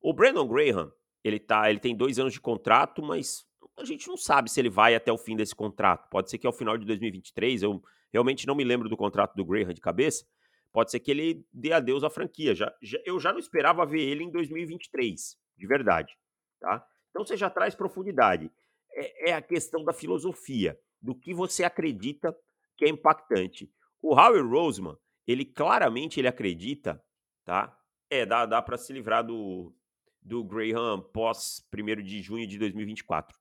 [0.00, 0.92] O Brandon Graham,
[1.24, 3.44] ele, tá, ele tem dois anos de contrato, mas
[3.76, 6.08] a gente não sabe se ele vai até o fim desse contrato.
[6.08, 9.44] Pode ser que ao final de 2023, eu realmente não me lembro do contrato do
[9.44, 10.24] Graham de cabeça,
[10.72, 12.54] pode ser que ele dê adeus à franquia.
[12.54, 16.16] Já, já, eu já não esperava ver ele em 2023, de verdade,
[16.60, 16.86] tá?
[17.10, 18.50] Então você já traz profundidade.
[18.92, 22.36] É, é, a questão da filosofia, do que você acredita
[22.76, 23.70] que é impactante.
[24.00, 27.02] O Howie Roseman, ele claramente ele acredita,
[27.44, 27.76] tá?
[28.10, 29.74] É, dá, dá para se livrar do,
[30.22, 33.36] do Graham pós 1 de junho de 2024.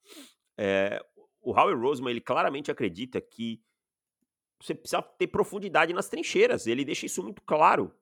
[0.58, 1.04] É,
[1.42, 3.62] o Howie Roseman, ele claramente acredita que
[4.60, 6.68] você precisa ter profundidade nas trincheiras.
[6.68, 7.94] Ele deixa isso muito claro,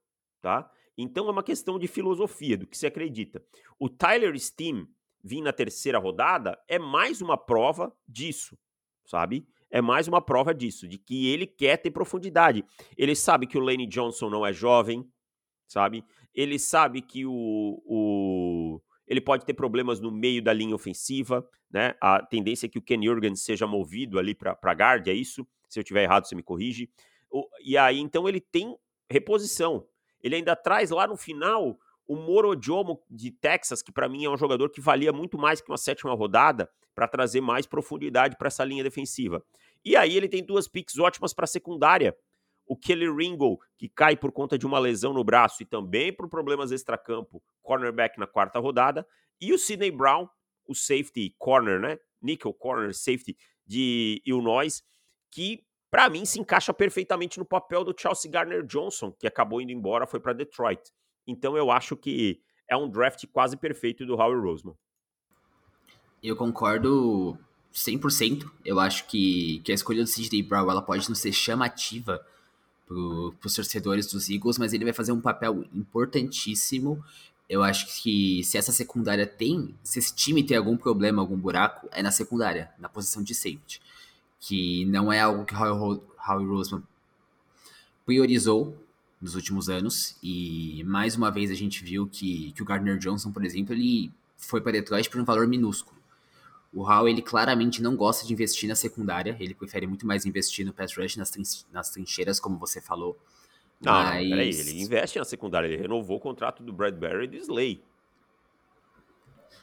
[0.41, 0.69] tá?
[0.97, 3.43] Então é uma questão de filosofia, do que você acredita.
[3.77, 4.87] O Tyler Steam,
[5.23, 8.57] vir na terceira rodada é mais uma prova disso,
[9.05, 9.45] sabe?
[9.69, 12.63] É mais uma prova disso, de que ele quer ter profundidade.
[12.95, 15.05] Ele sabe que o Lane Johnson não é jovem,
[15.67, 16.05] sabe?
[16.33, 21.95] Ele sabe que o, o ele pode ter problemas no meio da linha ofensiva, né?
[22.01, 25.47] A tendência é que o Ken Jurgens seja movido ali para guard, é isso?
[25.67, 26.89] Se eu tiver errado, você me corrige.
[27.62, 28.78] E aí, então, ele tem
[29.10, 29.86] reposição.
[30.21, 34.38] Ele ainda traz lá no final o Morojomo de Texas, que para mim é um
[34.38, 38.63] jogador que valia muito mais que uma sétima rodada para trazer mais profundidade para essa
[38.63, 39.43] linha defensiva.
[39.84, 42.15] E aí ele tem duas picks ótimas para secundária.
[42.65, 46.30] O Kelly Ringo, que cai por conta de uma lesão no braço e também por
[46.30, 49.06] problemas extracampo, cornerback na quarta rodada.
[49.39, 50.28] E o Sidney Brown,
[50.65, 51.99] o safety corner, né?
[52.21, 54.84] Nickel corner safety de Illinois,
[55.35, 59.73] que para mim se encaixa perfeitamente no papel do Chelsea Garner Johnson, que acabou indo
[59.73, 60.81] embora, foi para Detroit.
[61.27, 64.75] Então eu acho que é um draft quase perfeito do Howie Roseman.
[66.23, 67.37] Eu concordo
[67.73, 68.49] 100%.
[68.63, 72.25] Eu acho que, que a escolha do CJ Brown ela pode não ser chamativa
[72.87, 77.03] para os torcedores dos Eagles, mas ele vai fazer um papel importantíssimo.
[77.49, 81.87] Eu acho que se essa secundária tem, se esse time tem algum problema, algum buraco,
[81.91, 83.81] é na secundária, na posição de safety.
[84.47, 86.84] Que não é algo que Howie, Howie Roseman
[88.05, 88.77] priorizou
[89.19, 90.17] nos últimos anos.
[90.21, 94.12] E mais uma vez a gente viu que, que o Gardner Johnson, por exemplo, ele
[94.38, 95.95] foi para Detroit por um valor minúsculo.
[96.71, 100.65] O Hall, ele claramente não gosta de investir na secundária, ele prefere muito mais investir
[100.65, 103.17] no pass rush, nas, trin nas trincheiras, como você falou.
[103.81, 104.29] Não, Mas...
[104.29, 107.81] peraí, ele investe na secundária, ele renovou o contrato do Bradbury e do Slay.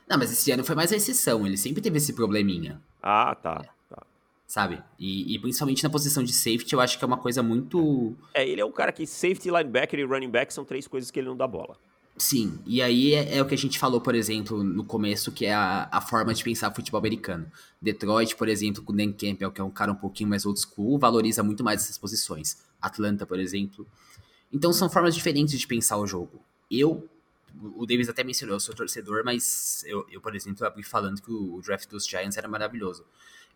[0.09, 2.83] Não, mas esse ano foi mais a exceção, ele sempre teve esse probleminha.
[3.01, 3.65] Ah, tá
[4.53, 4.83] sabe?
[4.99, 8.15] E, e, principalmente na posição de safety, eu acho que é uma coisa muito.
[8.35, 11.19] É, ele é um cara que safety, linebacker e running back são três coisas que
[11.19, 11.75] ele não dá bola.
[12.19, 15.47] Sim, e aí é, é o que a gente falou, por exemplo, no começo, que
[15.47, 17.51] é a, a forma de pensar futebol americano.
[17.81, 20.61] Detroit, por exemplo, com o Dan Campbell, que é um cara um pouquinho mais old
[20.61, 22.59] school, valoriza muito mais essas posições.
[22.79, 23.87] Atlanta, por exemplo.
[24.53, 26.43] Então são formas diferentes de pensar o jogo.
[26.71, 27.09] Eu,
[27.75, 31.33] o Davis até mencionou, eu sou torcedor, mas eu, eu por exemplo, abri falando que
[31.33, 33.03] o draft dos Giants era maravilhoso.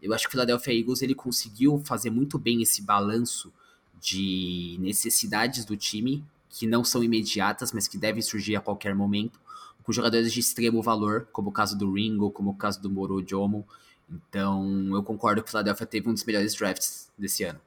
[0.03, 3.53] Eu acho que o Philadelphia Eagles ele conseguiu fazer muito bem esse balanço
[4.01, 9.39] de necessidades do time que não são imediatas, mas que devem surgir a qualquer momento,
[9.83, 13.23] com jogadores de extremo valor, como o caso do Ringo, como o caso do Moro
[13.27, 13.67] Jomo.
[14.09, 17.61] Então, eu concordo que o Philadelphia teve um dos melhores drafts desse ano.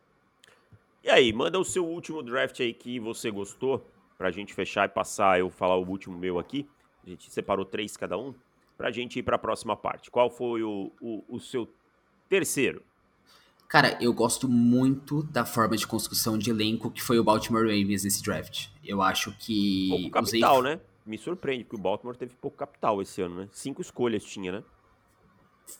[1.03, 3.85] E aí, manda o seu último draft aí que você gostou,
[4.17, 6.67] pra gente fechar e passar, eu falar o último meu aqui.
[7.05, 8.33] A gente separou três cada um,
[8.77, 10.11] pra gente ir pra próxima parte.
[10.11, 11.65] Qual foi o, o, o seu
[12.29, 12.83] Terceiro.
[13.67, 18.03] Cara, eu gosto muito da forma de construção de elenco que foi o Baltimore Ravens
[18.03, 18.67] nesse draft.
[18.83, 19.89] Eu acho que.
[19.89, 20.79] Pouco capital, né?
[21.05, 23.49] Me surpreende, porque o Baltimore teve pouco capital esse ano, né?
[23.51, 24.63] Cinco escolhas tinha, né?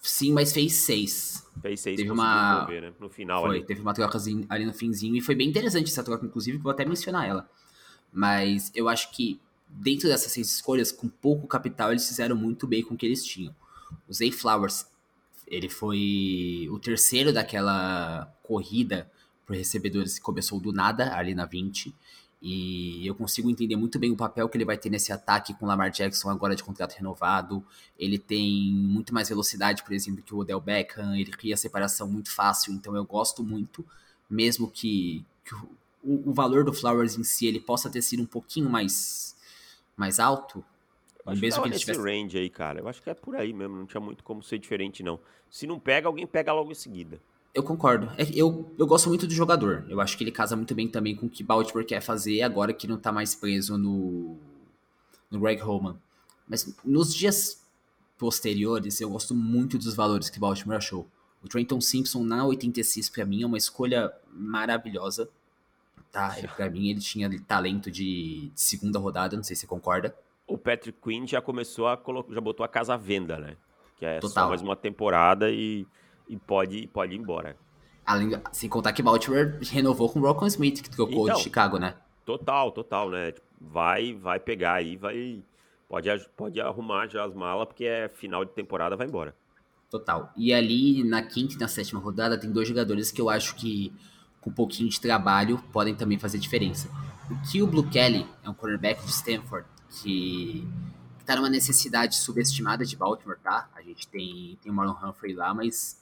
[0.02, 1.48] Sim, mas fez seis.
[1.62, 2.94] Fez seis, teve uma né?
[3.00, 3.66] No final foi, ali.
[3.66, 6.72] Teve uma troca ali no finzinho e foi bem interessante essa troca, inclusive, que vou
[6.72, 7.50] até mencionar ela.
[8.14, 12.84] Mas eu acho que dentro dessas seis escolhas, com pouco capital, eles fizeram muito bem
[12.84, 13.56] com o que eles tinham.
[14.08, 14.86] O Zay Flowers
[15.50, 19.10] ele foi o terceiro daquela corrida
[19.46, 21.94] por recebedores que começou do nada ali na 20.
[22.42, 25.66] E eu consigo entender muito bem o papel que ele vai ter nesse ataque com
[25.66, 27.66] o Lamar Jackson agora de contrato renovado.
[27.98, 31.16] Ele tem muito mais velocidade, por exemplo, que o Odell Beckham.
[31.16, 33.84] Ele cria separação muito fácil, então eu gosto muito,
[34.30, 38.28] mesmo que, que o, o, valor do Flowers em si ele possa ter sido um
[38.28, 39.36] pouquinho mais,
[39.98, 40.64] mais alto.
[41.32, 42.00] Acho mesmo que, que ele tivesse...
[42.00, 42.80] range aí, cara.
[42.80, 45.20] Eu acho que é por aí mesmo, não tinha muito como ser diferente, não.
[45.50, 47.20] Se não pega, alguém pega logo em seguida.
[47.54, 48.12] Eu concordo.
[48.18, 49.86] É eu, eu gosto muito do jogador.
[49.90, 52.74] Eu acho que ele casa muito bem também com o que Baltimore quer fazer agora
[52.74, 54.38] que não tá mais preso no,
[55.32, 55.98] no Greg Roman.
[56.48, 57.66] Mas nos dias
[58.18, 61.08] posteriores, eu gosto muito dos valores que Baltimore achou.
[61.42, 65.30] O Trenton Simpson na 86 para mim é uma escolha maravilhosa.
[66.12, 70.16] Tá, para mim ele tinha talento de, de, segunda rodada, não sei se você concorda.
[70.50, 73.56] O Patrick Quinn já começou a colocar, já botou a casa à venda, né?
[73.98, 74.44] Que é Total.
[74.44, 75.86] só mais uma temporada e
[76.30, 77.58] e pode, pode ir embora.
[78.06, 81.78] Além, sem contar que Baltimore renovou com o Rocco Smith, que trocou então, de Chicago,
[81.78, 81.96] né?
[82.24, 83.34] Total, total, né?
[83.60, 85.44] Vai, vai pegar aí, vai.
[85.88, 86.08] Pode,
[86.38, 89.36] pode arrumar já as malas, porque é final de temporada, vai embora.
[89.90, 90.32] Total.
[90.38, 93.92] E ali na quinta e na sétima rodada tem dois jogadores que eu acho que
[94.40, 96.88] com um pouquinho de trabalho podem também fazer diferença.
[97.30, 100.68] O que o Blue Kelly é um cornerback de Stanford que,
[101.18, 103.70] que tá numa necessidade subestimada de Baltimore, tá?
[103.76, 106.00] A gente tem, tem o Marlon Humphrey lá, mas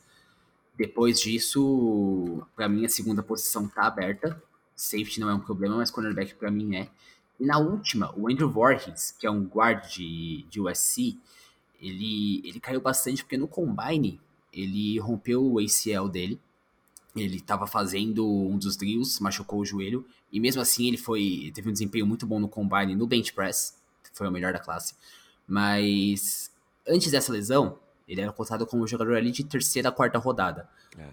[0.78, 4.42] depois disso, para mim, a segunda posição tá aberta.
[4.76, 6.90] Safety não é um problema, mas cornerback para mim é.
[7.40, 11.20] E na última, o Andrew Voorhees, que é um guard de, de USC,
[11.80, 14.20] ele, ele caiu bastante porque no combine
[14.52, 16.40] ele rompeu o ACL dele.
[17.24, 21.70] Ele estava fazendo um dos drills, machucou o joelho, e mesmo assim ele foi teve
[21.70, 23.78] um desempenho muito bom no combine no bench press,
[24.14, 24.96] foi o melhor da classe.
[25.48, 26.52] Mas
[26.88, 30.68] antes dessa lesão, ele era cotado como jogador ali de terceira, quarta rodada.
[30.98, 31.08] É.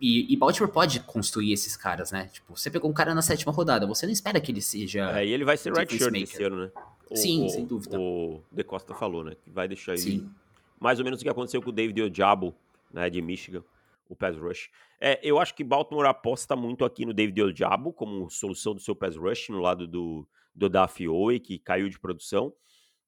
[0.00, 2.30] E, e, Baltimore pode construir esses caras, né?
[2.32, 5.18] Tipo, você pegou um cara na sétima rodada, você não espera que ele seja.
[5.18, 6.70] É, e ele vai ser right shirt esse ano, né?
[7.10, 7.98] O, Sim, o, sem dúvida.
[7.98, 9.34] O De Costa falou, né?
[9.42, 10.00] Que vai deixar ele.
[10.00, 10.30] Sim.
[10.78, 12.54] Mais ou menos o que aconteceu com o David Ojabo,
[12.92, 13.10] né?
[13.10, 13.64] De Michigan,
[14.08, 14.70] o pass rush.
[15.00, 18.96] É, eu acho que Baltimore aposta muito aqui no David Ojabo como solução do seu
[18.96, 22.52] pass rush no lado do, do Daffy Owe, que caiu de produção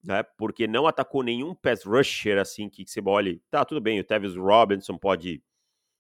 [0.03, 0.23] né?
[0.23, 4.35] Porque não atacou nenhum pass rusher assim que, você olhe, tá, tudo bem, o Tavis
[4.35, 5.43] Robinson pode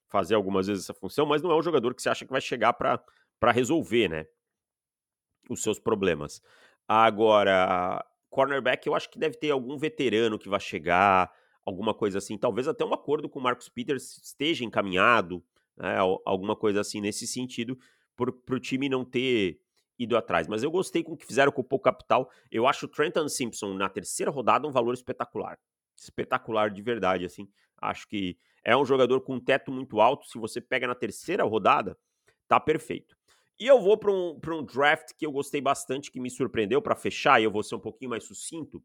[0.09, 2.41] fazer algumas vezes essa função, mas não é um jogador que você acha que vai
[2.41, 4.27] chegar para resolver, né?
[5.49, 6.43] Os seus problemas.
[6.89, 11.31] Agora, cornerback, eu acho que deve ter algum veterano que vai chegar,
[11.71, 12.37] alguma coisa assim.
[12.37, 15.43] Talvez até um acordo com o Marcos Peters esteja encaminhado,
[15.77, 15.97] né?
[16.25, 17.79] alguma coisa assim nesse sentido,
[18.17, 19.61] para o time não ter
[19.99, 20.47] ido atrás.
[20.47, 22.31] Mas eu gostei com o que fizeram com o pouco capital.
[22.51, 25.59] Eu acho o Trenton Simpson na terceira rodada um valor espetacular.
[25.97, 27.49] Espetacular de verdade, assim.
[27.81, 30.27] Acho que é um jogador com um teto muito alto.
[30.27, 31.97] Se você pega na terceira rodada,
[32.49, 33.17] tá perfeito.
[33.59, 36.97] E eu vou para um, um draft que eu gostei bastante, que me surpreendeu para
[36.97, 38.83] fechar, eu vou ser um pouquinho mais sucinto,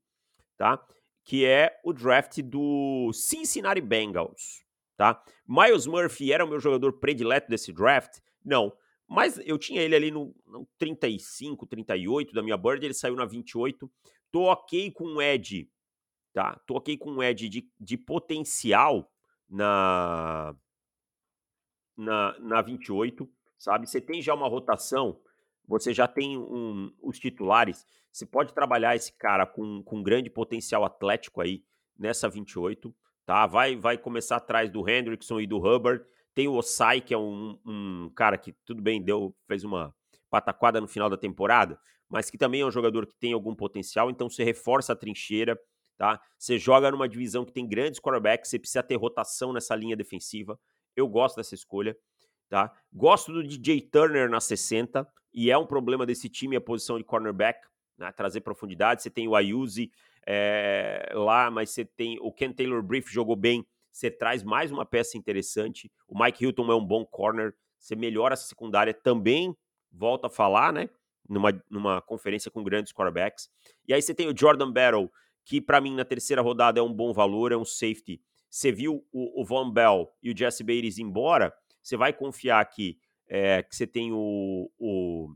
[0.57, 0.85] tá?
[1.25, 4.63] Que é o draft do Cincinnati Bengals,
[4.95, 5.21] tá?
[5.45, 8.19] Miles Murphy era o meu jogador predileto desse draft?
[8.43, 8.71] Não.
[9.07, 13.25] Mas eu tinha ele ali no, no 35, 38 da minha board, ele saiu na
[13.25, 13.91] 28.
[14.31, 15.69] Tô ok com o Ed,
[16.33, 16.59] tá?
[16.65, 19.11] Tô ok com o Ed de, de potencial
[19.49, 20.55] na,
[21.95, 23.87] na, na 28, sabe?
[23.87, 25.19] Você tem já uma rotação,
[25.67, 30.83] você já tem um, os titulares, você pode trabalhar esse cara com, com grande potencial
[30.83, 31.63] atlético aí
[31.97, 32.93] nessa 28,
[33.25, 33.45] tá?
[33.45, 37.57] Vai, vai começar atrás do Hendrickson e do Hubbard tem o Osai, que é um,
[37.65, 39.95] um cara que, tudo bem, deu, fez uma
[40.29, 44.09] pataquada no final da temporada, mas que também é um jogador que tem algum potencial,
[44.09, 45.57] então você reforça a trincheira,
[45.97, 46.21] tá?
[46.37, 50.59] Você joga numa divisão que tem grandes quarterbacks, você precisa ter rotação nessa linha defensiva.
[50.93, 51.97] Eu gosto dessa escolha,
[52.49, 52.69] tá?
[52.91, 57.03] Gosto do DJ Turner na 60, e é um problema desse time a posição de
[57.03, 57.59] cornerback,
[57.97, 58.11] né?
[58.11, 59.03] trazer profundidade.
[59.03, 59.91] Você tem o Ayuzi
[60.25, 64.85] é, lá, mas você tem o Ken Taylor Brief jogou bem você traz mais uma
[64.85, 65.89] peça interessante.
[66.05, 69.55] O Mike Hilton é um bom corner, você melhora essa secundária também,
[69.89, 70.89] volta a falar, né?
[71.27, 73.49] Numa, numa conferência com grandes quarterbacks.
[73.87, 75.09] E aí você tem o Jordan Battle,
[75.45, 78.21] que para mim na terceira rodada é um bom valor, é um safety.
[78.49, 82.99] Você viu o, o Von Bell e o Jesse Bates embora, você vai confiar aqui
[83.27, 85.35] é, que você tem o, o,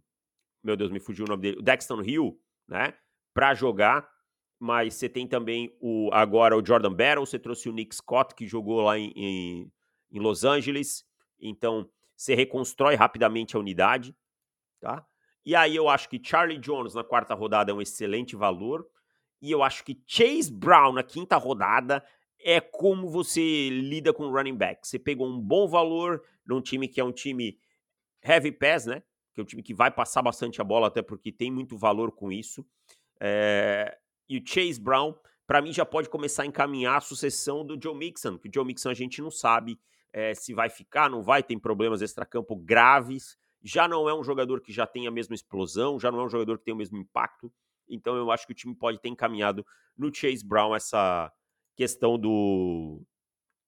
[0.64, 1.60] Meu Deus, me fugiu o nome dele.
[1.60, 2.94] O Dexton Hill, né?
[3.34, 4.08] Para jogar
[4.60, 8.46] mas você tem também o agora o Jordan Battle, você trouxe o Nick Scott, que
[8.46, 9.72] jogou lá em, em,
[10.12, 11.06] em Los Angeles,
[11.40, 14.14] então você reconstrói rapidamente a unidade,
[14.82, 15.06] tá?
[15.46, 18.86] E aí eu acho que Charlie Jones na quarta rodada é um excelente valor,
[19.42, 22.04] e eu acho que Chase Brown na quinta rodada
[22.42, 24.86] é como você lida com running back.
[24.86, 27.58] Você pegou um bom valor num time que é um time
[28.24, 29.04] heavy pass, né?
[29.34, 32.12] que é um time que vai passar bastante a bola, até porque tem muito valor
[32.12, 32.66] com isso.
[33.20, 33.98] É,
[34.28, 35.16] e o Chase Brown,
[35.48, 38.66] para mim, já pode começar a encaminhar a sucessão do Joe Mixon, que o Joe
[38.66, 39.80] Mixon a gente não sabe
[40.12, 43.38] é, se vai ficar, não vai, tem problemas extracampo graves.
[43.62, 46.30] Já não é um jogador que já tem a mesma explosão, já não é um
[46.30, 47.52] jogador que tem o mesmo impacto.
[47.88, 49.66] Então eu acho que o time pode ter encaminhado
[49.98, 51.32] no Chase Brown essa
[51.76, 53.02] questão do,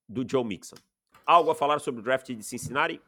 [0.07, 0.77] do Joe Mixon.
[1.25, 3.01] Algo a falar sobre o draft de Cincinnati?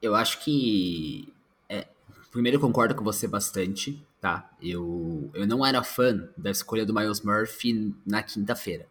[0.00, 1.32] Eu acho que.
[1.68, 1.86] É,
[2.30, 4.50] primeiro, eu concordo com você bastante, tá?
[4.60, 8.86] Eu, eu não era fã da escolha do Miles Murphy na quinta-feira.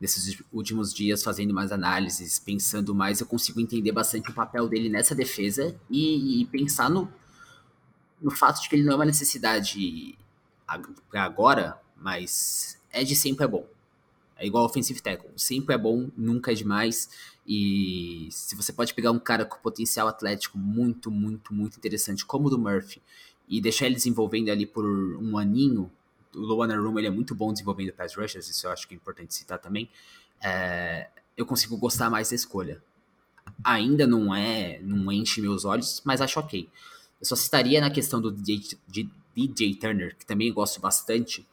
[0.00, 4.88] Nesses últimos dias, fazendo mais análises, pensando mais, eu consigo entender bastante o papel dele
[4.88, 7.08] nessa defesa e, e pensar no,
[8.20, 10.18] no fato de que ele não é uma necessidade
[11.12, 13.66] agora, mas é de sempre é bom.
[14.42, 15.30] É igual offensive tackle.
[15.36, 17.08] Sempre é bom, nunca é demais.
[17.46, 22.48] E se você pode pegar um cara com potencial atlético muito, muito, muito interessante, como
[22.48, 23.00] o do Murphy,
[23.48, 25.88] e deixar ele desenvolvendo ali por um aninho,
[26.34, 28.96] o Luana Room ele é muito bom desenvolvendo pass rushers, isso eu acho que é
[28.96, 29.88] importante citar também,
[30.42, 32.82] é, eu consigo gostar mais da escolha.
[33.62, 36.68] Ainda não é, não enche meus olhos, mas acho ok.
[37.20, 38.76] Eu só citaria na questão do DJ,
[39.36, 41.46] DJ Turner, que também gosto bastante,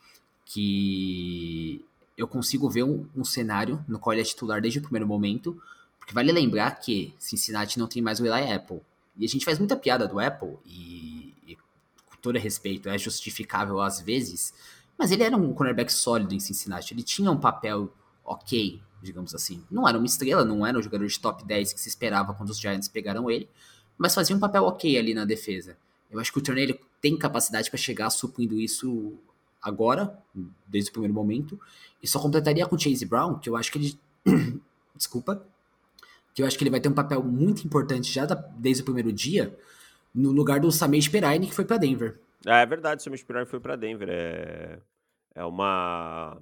[0.44, 1.86] que
[2.20, 5.60] eu consigo ver um, um cenário no qual ele é titular desde o primeiro momento,
[5.98, 8.82] porque vale lembrar que Cincinnati não tem mais o Eli Apple.
[9.16, 13.80] E a gente faz muita piada do Apple, e, e com todo respeito, é justificável
[13.80, 14.54] às vezes,
[14.98, 16.94] mas ele era um cornerback sólido em Cincinnati.
[16.94, 17.90] Ele tinha um papel
[18.26, 19.64] ok, digamos assim.
[19.72, 22.50] Não era uma estrela, não era um jogador de top 10 que se esperava quando
[22.50, 23.50] os Giants pegaram ele,
[23.98, 25.78] mas fazia um papel ok ali na defesa.
[26.12, 29.18] Eu acho que o Turner tem capacidade para chegar suprindo isso
[29.62, 30.18] agora,
[30.68, 31.60] desde o primeiro momento,
[32.02, 34.00] e só completaria com o Chase Brown, que eu acho que ele.
[34.96, 35.46] Desculpa
[36.40, 38.86] que eu acho que ele vai ter um papel muito importante já da, desde o
[38.86, 39.58] primeiro dia,
[40.16, 42.18] no lugar do Samir Speraine, que foi para Denver.
[42.46, 44.08] É, é verdade, o Samir Speraine foi para Denver.
[44.10, 44.80] É,
[45.36, 46.38] é uma,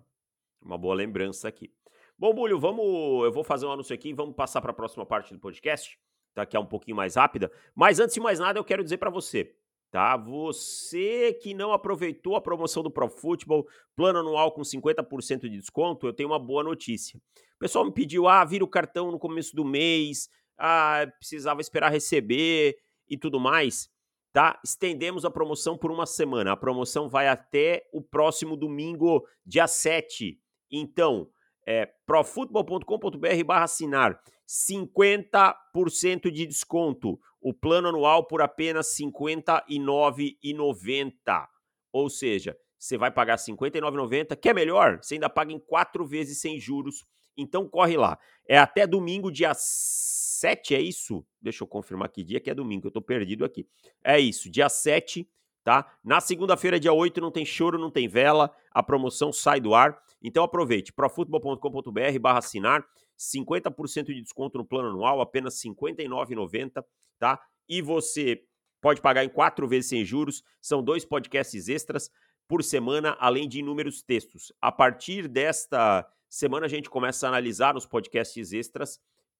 [0.61, 1.71] uma boa lembrança aqui.
[2.17, 2.85] Bom, Bulho, vamos,
[3.25, 5.99] eu vou fazer um anúncio aqui e vamos passar para a próxima parte do podcast,
[6.33, 6.45] tá?
[6.45, 7.51] que é um pouquinho mais rápida.
[7.75, 9.55] Mas antes de mais nada, eu quero dizer para você,
[9.91, 10.17] tá?
[10.17, 16.07] Você que não aproveitou a promoção do Pro Football, plano anual com 50% de desconto,
[16.07, 17.19] eu tenho uma boa notícia.
[17.55, 21.91] O pessoal me pediu, ah, vira o cartão no começo do mês, ah, precisava esperar
[21.91, 22.77] receber
[23.09, 23.89] e tudo mais,
[24.31, 24.59] tá?
[24.63, 26.51] Estendemos a promoção por uma semana.
[26.51, 30.39] A promoção vai até o próximo domingo, dia 7.
[30.71, 31.29] Então,
[31.65, 37.19] é profutbol.com.br barra assinar, 50% de desconto.
[37.47, 41.47] O plano anual por apenas R$ 59,90.
[41.91, 46.05] Ou seja, você vai pagar R$ 59,90, que é melhor, você ainda paga em quatro
[46.05, 47.05] vezes sem juros
[47.37, 48.17] então corre lá.
[48.47, 51.23] É até domingo, dia 7, é isso?
[51.39, 53.67] Deixa eu confirmar que dia que é domingo, eu tô perdido aqui.
[54.03, 55.29] É isso, dia 7,
[55.63, 55.85] tá?
[56.03, 59.97] Na segunda-feira, dia 8, não tem choro, não tem vela, a promoção sai do ar.
[60.21, 62.83] Então aproveite, profutbol.com.br barra assinar,
[63.17, 66.83] 50% de desconto no plano anual, apenas R$ 59,90,
[67.19, 67.39] tá?
[67.67, 68.43] E você
[68.81, 72.11] pode pagar em quatro vezes sem juros, são dois podcasts extras
[72.47, 74.53] por semana, além de inúmeros textos.
[74.61, 78.99] A partir desta semana a gente começa a analisar nos podcasts extras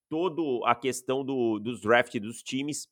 [0.10, 2.88] toda a questão do, dos draft dos times.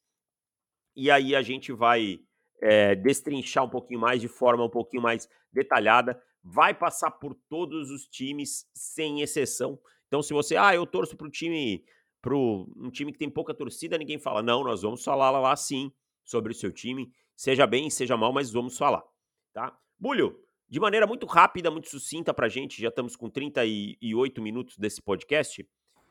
[0.96, 2.20] E aí a gente vai
[2.62, 6.22] é, destrinchar um pouquinho mais, de forma um pouquinho mais detalhada.
[6.44, 9.80] Vai passar por todos os times, sem exceção.
[10.16, 11.84] Então, se você, ah, eu torço para o time,
[12.22, 15.56] para um time que tem pouca torcida, ninguém fala, não, nós vamos falar lá, lá
[15.58, 15.92] sim
[16.24, 19.04] sobre o seu time, seja bem, seja mal, mas vamos falar,
[19.52, 19.78] tá?
[20.00, 20.40] Bulho,
[20.70, 25.68] de maneira muito rápida, muito sucinta para gente, já estamos com 38 minutos desse podcast.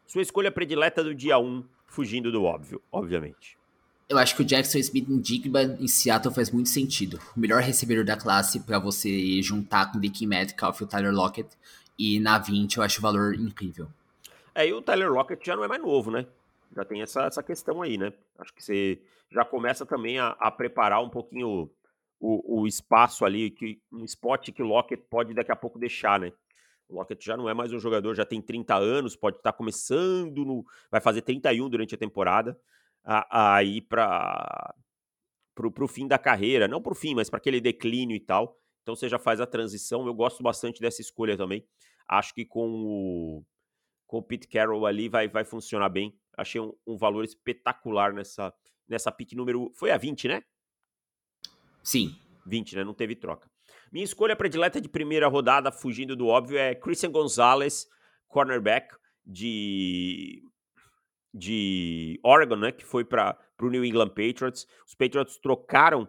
[0.07, 3.57] Sua escolha predileta do dia 1, fugindo do óbvio, obviamente.
[4.07, 7.19] Eu acho que o Jackson Smith em em Seattle faz muito sentido.
[7.35, 11.11] O melhor recebedor da classe para você juntar com o Dickie Metcalf e o Tyler
[11.11, 11.49] Lockett.
[11.99, 13.89] E na 20 eu acho o valor incrível.
[14.55, 16.27] É, e o Tyler Lockett já não é mais novo, né?
[16.75, 18.13] Já tem essa, essa questão aí, né?
[18.39, 21.71] Acho que você já começa também a, a preparar um pouquinho
[22.21, 26.19] o, o espaço ali, que um spot que o Lockett pode daqui a pouco deixar,
[26.19, 26.33] né?
[26.89, 29.57] O Lockett já não é mais um jogador, já tem 30 anos, pode estar tá
[29.57, 30.65] começando no.
[30.91, 32.59] Vai fazer 31 durante a temporada.
[33.05, 34.75] Aí para
[35.55, 36.69] pro fim da carreira.
[36.69, 38.59] Não pro fim, mas para aquele declínio e tal.
[38.85, 40.07] Então você já faz a transição.
[40.07, 41.67] Eu gosto bastante dessa escolha também.
[42.07, 43.45] Acho que com o,
[44.07, 46.15] com o Pete Carroll ali vai, vai funcionar bem.
[46.37, 48.53] Achei um, um valor espetacular nessa,
[48.87, 49.73] nessa pick número.
[49.75, 50.43] Foi a 20, né?
[51.83, 52.15] Sim.
[52.47, 52.85] 20, né?
[52.85, 53.51] Não teve troca.
[53.91, 57.89] Minha escolha predileta de primeira rodada, fugindo do óbvio, é Christian Gonzalez,
[58.29, 60.43] cornerback de
[61.37, 64.67] de Oregon, né, que foi para para o New England Patriots.
[64.87, 66.09] Os Patriots trocaram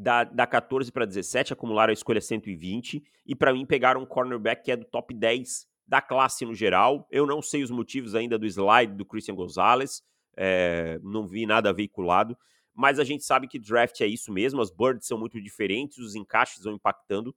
[0.00, 4.64] da, da 14 para 17, acumularam a escolha 120, e para mim pegaram um cornerback
[4.64, 7.06] que é do top 10 da classe no geral.
[7.10, 10.02] Eu não sei os motivos ainda do slide do Christian Gonzalez,
[10.34, 12.34] é, não vi nada veiculado,
[12.74, 16.14] mas a gente sabe que draft é isso mesmo, as birds são muito diferentes, os
[16.14, 17.36] encaixes vão impactando.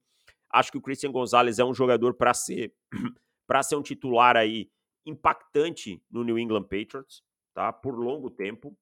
[0.50, 2.72] Acho que o Christian Gonzalez é um jogador para ser
[3.46, 4.70] para ser um titular aí
[5.04, 7.70] impactante no New England Patriots, tá?
[7.70, 8.74] Por longo tempo.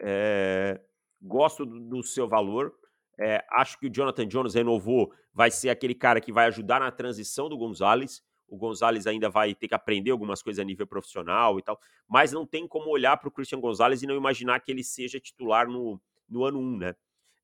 [0.00, 0.80] É,
[1.20, 2.72] gosto do, do, seu valor.
[3.18, 6.90] É, acho que o Jonathan Jones renovou, vai ser aquele cara que vai ajudar na
[6.90, 8.22] transição do Gonzalez.
[8.46, 12.32] O Gonzalez ainda vai ter que aprender algumas coisas a nível profissional e tal, mas
[12.32, 15.68] não tem como olhar para o Christian Gonzalez e não imaginar que ele seja titular
[15.68, 16.96] no, no ano 1, né?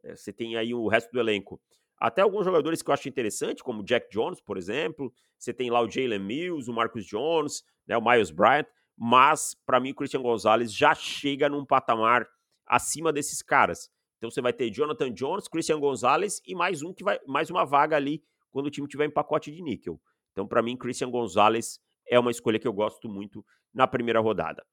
[0.03, 1.61] É, você tem aí o resto do elenco.
[1.99, 5.13] Até alguns jogadores que eu acho interessante, como o Jack Jones, por exemplo.
[5.39, 8.67] Você tem lá o Jalen Mills, o Marcus Jones, né, o Miles Bryant.
[8.97, 12.29] Mas, para mim, o Christian Gonzalez já chega num patamar
[12.67, 13.91] acima desses caras.
[14.25, 17.63] Então você vai ter Jonathan Jones, Christian Gonzalez e mais um que vai mais uma
[17.63, 20.01] vaga ali quando o time tiver em pacote de níquel.
[20.33, 23.45] Então, para mim, Christian Gonzalez é uma escolha que eu gosto muito
[23.75, 24.65] na primeira rodada.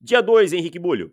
[0.00, 1.12] Dia 2, Henrique Bulho.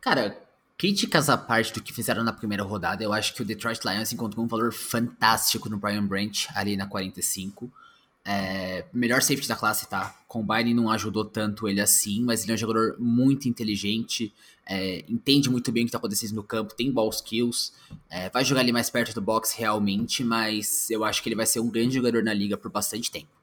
[0.00, 0.36] Cara,
[0.76, 4.12] críticas à parte do que fizeram na primeira rodada, eu acho que o Detroit Lions
[4.12, 7.72] encontrou um valor fantástico no Brian Branch ali na 45.
[8.24, 10.16] É, melhor safety da classe, tá?
[10.28, 14.32] Combine não ajudou tanto ele assim, mas ele é um jogador muito inteligente,
[14.64, 17.72] é, entende muito bem o que tá acontecendo no campo, tem ball skills,
[18.08, 21.46] é, vai jogar ali mais perto do box realmente, mas eu acho que ele vai
[21.46, 23.42] ser um grande jogador na liga por bastante tempo.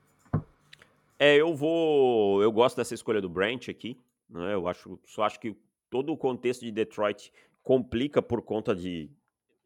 [1.19, 2.41] É, eu vou.
[2.41, 3.97] Eu gosto dessa escolha do Branch aqui.
[4.29, 4.53] Né?
[4.53, 5.53] Eu acho, só acho que
[5.89, 9.09] todo o contexto de Detroit complica por conta de,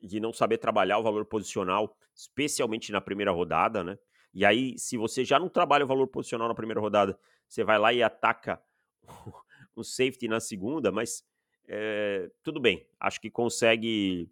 [0.01, 3.99] de não saber trabalhar o valor posicional, especialmente na primeira rodada, né?
[4.33, 7.17] E aí, se você já não trabalha o valor posicional na primeira rodada,
[7.47, 8.61] você vai lá e ataca
[9.75, 11.23] o safety na segunda, mas
[11.67, 12.85] é, tudo bem.
[12.99, 14.29] Acho que consegue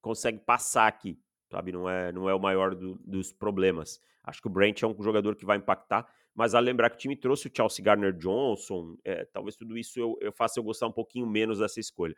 [0.00, 1.18] consegue passar aqui,
[1.50, 1.72] sabe?
[1.72, 4.00] Não é, não é o maior do, dos problemas.
[4.22, 6.98] Acho que o Brent é um jogador que vai impactar, mas a lembrar que o
[6.98, 10.86] time trouxe o Chelsea Garner Johnson, é, talvez tudo isso eu, eu faça eu gostar
[10.86, 12.16] um pouquinho menos dessa escolha.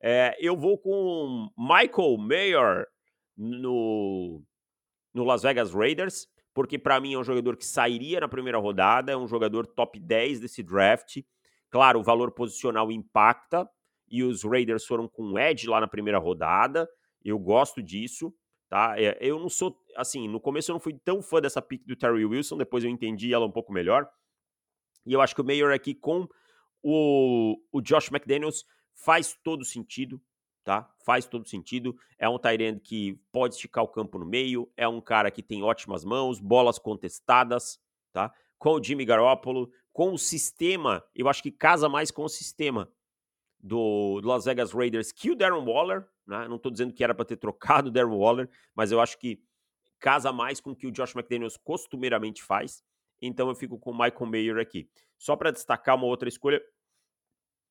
[0.00, 2.86] É, eu vou com Michael Mayer
[3.36, 4.42] no,
[5.14, 9.12] no Las Vegas Raiders porque para mim é um jogador que sairia na primeira rodada,
[9.12, 11.18] é um jogador top 10 desse draft.
[11.68, 13.68] Claro, o valor posicional impacta,
[14.08, 16.88] e os Raiders foram com Edge lá na primeira rodada.
[17.24, 18.32] Eu gosto disso,
[18.68, 18.94] tá?
[18.96, 21.96] É, eu não sou, assim, no começo eu não fui tão fã dessa pick do
[21.96, 24.08] Terry Wilson, depois eu entendi ela um pouco melhor.
[25.04, 26.28] E eu acho que o Mayor aqui com
[26.80, 30.20] o, o Josh McDaniels faz todo sentido
[30.64, 30.90] tá?
[31.04, 31.96] Faz todo sentido.
[32.18, 35.62] É um Tyrande que pode esticar o campo no meio, é um cara que tem
[35.62, 37.78] ótimas mãos, bolas contestadas,
[38.12, 38.32] tá?
[38.58, 42.90] Com o Jimmy Garoppolo, com o sistema, eu acho que casa mais com o sistema
[43.60, 46.48] do Las Vegas Raiders que o Darren Waller, né?
[46.48, 49.42] Não estou dizendo que era para ter trocado o Darren Waller, mas eu acho que
[50.00, 52.82] casa mais com o que o Josh McDaniels costumeiramente faz.
[53.20, 54.88] Então eu fico com o Michael Mayer aqui.
[55.16, 56.62] Só para destacar uma outra escolha,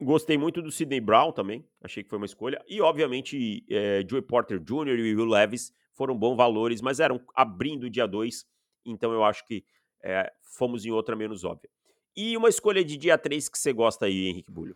[0.04, 2.64] Gostei muito do Sidney Brown também, achei que foi uma escolha.
[2.68, 4.99] E, obviamente, é, Joey Porter Jr.
[4.99, 8.45] e Will Levis foram bons valores, mas eram abrindo o dia 2,
[8.86, 9.64] então eu acho que
[10.04, 11.70] é, fomos em outra menos óbvia.
[12.16, 14.76] E uma escolha de dia 3 que você gosta aí, Henrique Bulho?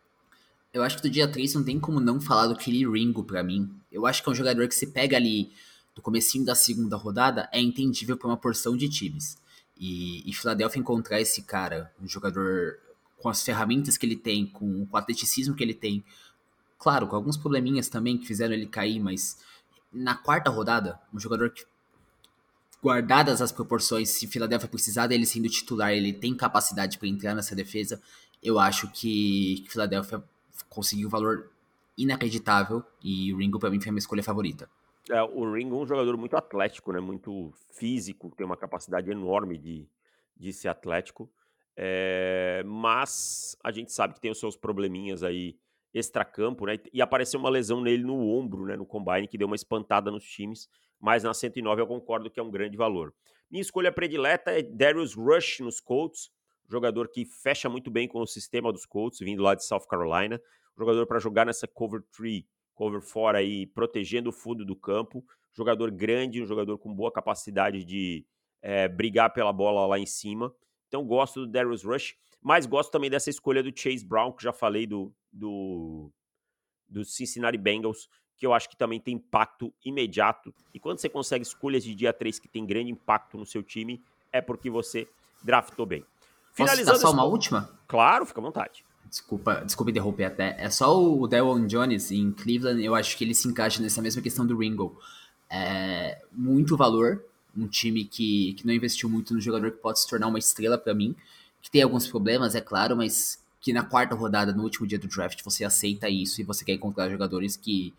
[0.74, 3.44] Eu acho que do dia 3 não tem como não falar do Kelly Ringo para
[3.44, 3.70] mim.
[3.92, 5.52] Eu acho que é um jogador que se pega ali
[5.96, 9.38] do comecinho da segunda rodada, é entendível para uma porção de times.
[9.76, 12.80] E, e Philadelphia encontrar esse cara, um jogador
[13.18, 16.04] com as ferramentas que ele tem, com, com o atleticismo que ele tem.
[16.78, 19.38] Claro, com alguns probleminhas também que fizeram ele cair, mas
[19.92, 21.66] na quarta rodada, um jogador que,
[22.82, 27.56] guardadas as proporções, se Philadelphia precisar dele sendo titular, ele tem capacidade para entrar nessa
[27.56, 28.02] defesa.
[28.42, 30.24] Eu acho que, Philadelphia
[30.70, 31.50] conseguiu um valor
[31.98, 34.70] inacreditável e o Ringo para mim foi a minha escolha favorita.
[35.10, 37.00] É, o Ringo é um jogador muito atlético, né?
[37.00, 39.88] Muito físico, tem uma capacidade enorme de,
[40.38, 41.30] de ser atlético.
[41.80, 45.56] É, mas a gente sabe que tem os seus probleminhas aí
[45.94, 46.80] extracampo, né?
[46.92, 48.76] E apareceu uma lesão nele no ombro, né?
[48.76, 50.68] No combine, que deu uma espantada nos times.
[51.00, 53.14] Mas na 109 eu concordo que é um grande valor.
[53.50, 56.32] Minha escolha predileta é Darius Rush nos Colts,
[56.68, 60.42] jogador que fecha muito bem com o sistema dos Colts, vindo lá de South Carolina.
[60.78, 65.24] Jogador para jogar nessa cover 3, cover 4 aí, protegendo o fundo do campo.
[65.54, 68.26] Jogador grande, um jogador com boa capacidade de
[68.62, 70.54] é, brigar pela bola lá em cima.
[70.88, 74.54] Então gosto do Darius Rush, mas gosto também dessa escolha do Chase Brown, que já
[74.54, 76.12] falei do, do,
[76.88, 80.54] do Cincinnati Bengals, que eu acho que também tem impacto imediato.
[80.74, 84.02] E quando você consegue escolhas de dia 3 que tem grande impacto no seu time,
[84.32, 85.08] é porque você
[85.44, 86.06] draftou bem.
[86.54, 87.70] Finalizando Posso só uma última?
[87.88, 88.84] Claro, fica à vontade.
[89.10, 90.56] desculpa, desculpa interromper até.
[90.58, 94.22] É só o Daryl Jones em Cleveland, eu acho que ele se encaixa nessa mesma
[94.22, 95.00] questão do Ringo.
[95.50, 97.24] É, muito valor,
[97.58, 100.78] um time que, que não investiu muito no jogador que pode se tornar uma estrela
[100.78, 101.16] para mim,
[101.62, 105.08] que tem alguns problemas, é claro, mas que na quarta rodada, no último dia do
[105.08, 107.94] draft, você aceita isso e você quer encontrar jogadores que,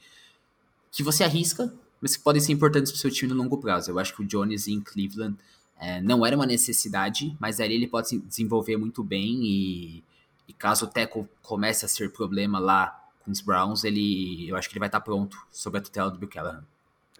[0.91, 3.91] que você arrisca, mas que podem ser importantes para o seu time no longo prazo.
[3.91, 5.37] Eu acho que o Jones em Cleveland
[5.79, 10.05] é, não era uma necessidade, mas ali ele pode se desenvolver muito bem e,
[10.47, 14.69] e caso o Teco comece a ser problema lá com os Browns, ele, eu acho
[14.69, 16.65] que ele vai estar pronto sob a tutela do Callahan.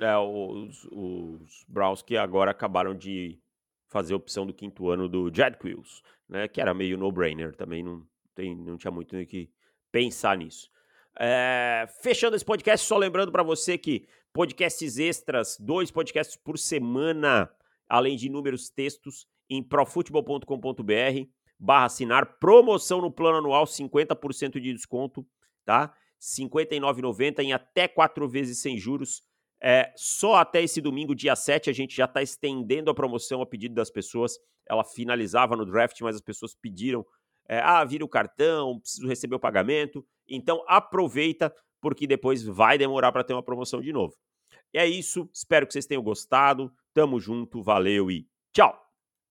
[0.01, 3.40] É, os, os Browns que agora acabaram de
[3.88, 7.82] fazer a opção do quinto ano do Jed Quills, né, que era meio no-brainer, também
[7.82, 9.51] não, tem, não tinha muito o que
[9.90, 10.70] pensar nisso.
[11.18, 17.51] É, fechando esse podcast, só lembrando para você que podcasts extras, dois podcasts por semana,
[17.88, 21.28] além de inúmeros textos, em profutebol.com.br
[21.59, 25.26] barra assinar, promoção no plano anual, 50% de desconto,
[25.64, 25.86] tá?
[25.86, 29.22] R$ 59,90 em até quatro vezes sem juros.
[29.61, 33.46] É, só até esse domingo, dia 7, a gente já está estendendo a promoção a
[33.46, 34.38] pedido das pessoas.
[34.68, 37.04] Ela finalizava no draft, mas as pessoas pediram
[37.48, 40.06] é, ah, vira o cartão, preciso receber o pagamento.
[40.28, 44.14] Então aproveita, porque depois vai demorar para ter uma promoção de novo.
[44.72, 46.70] E é isso, espero que vocês tenham gostado.
[46.92, 48.88] Tamo junto, valeu e tchau!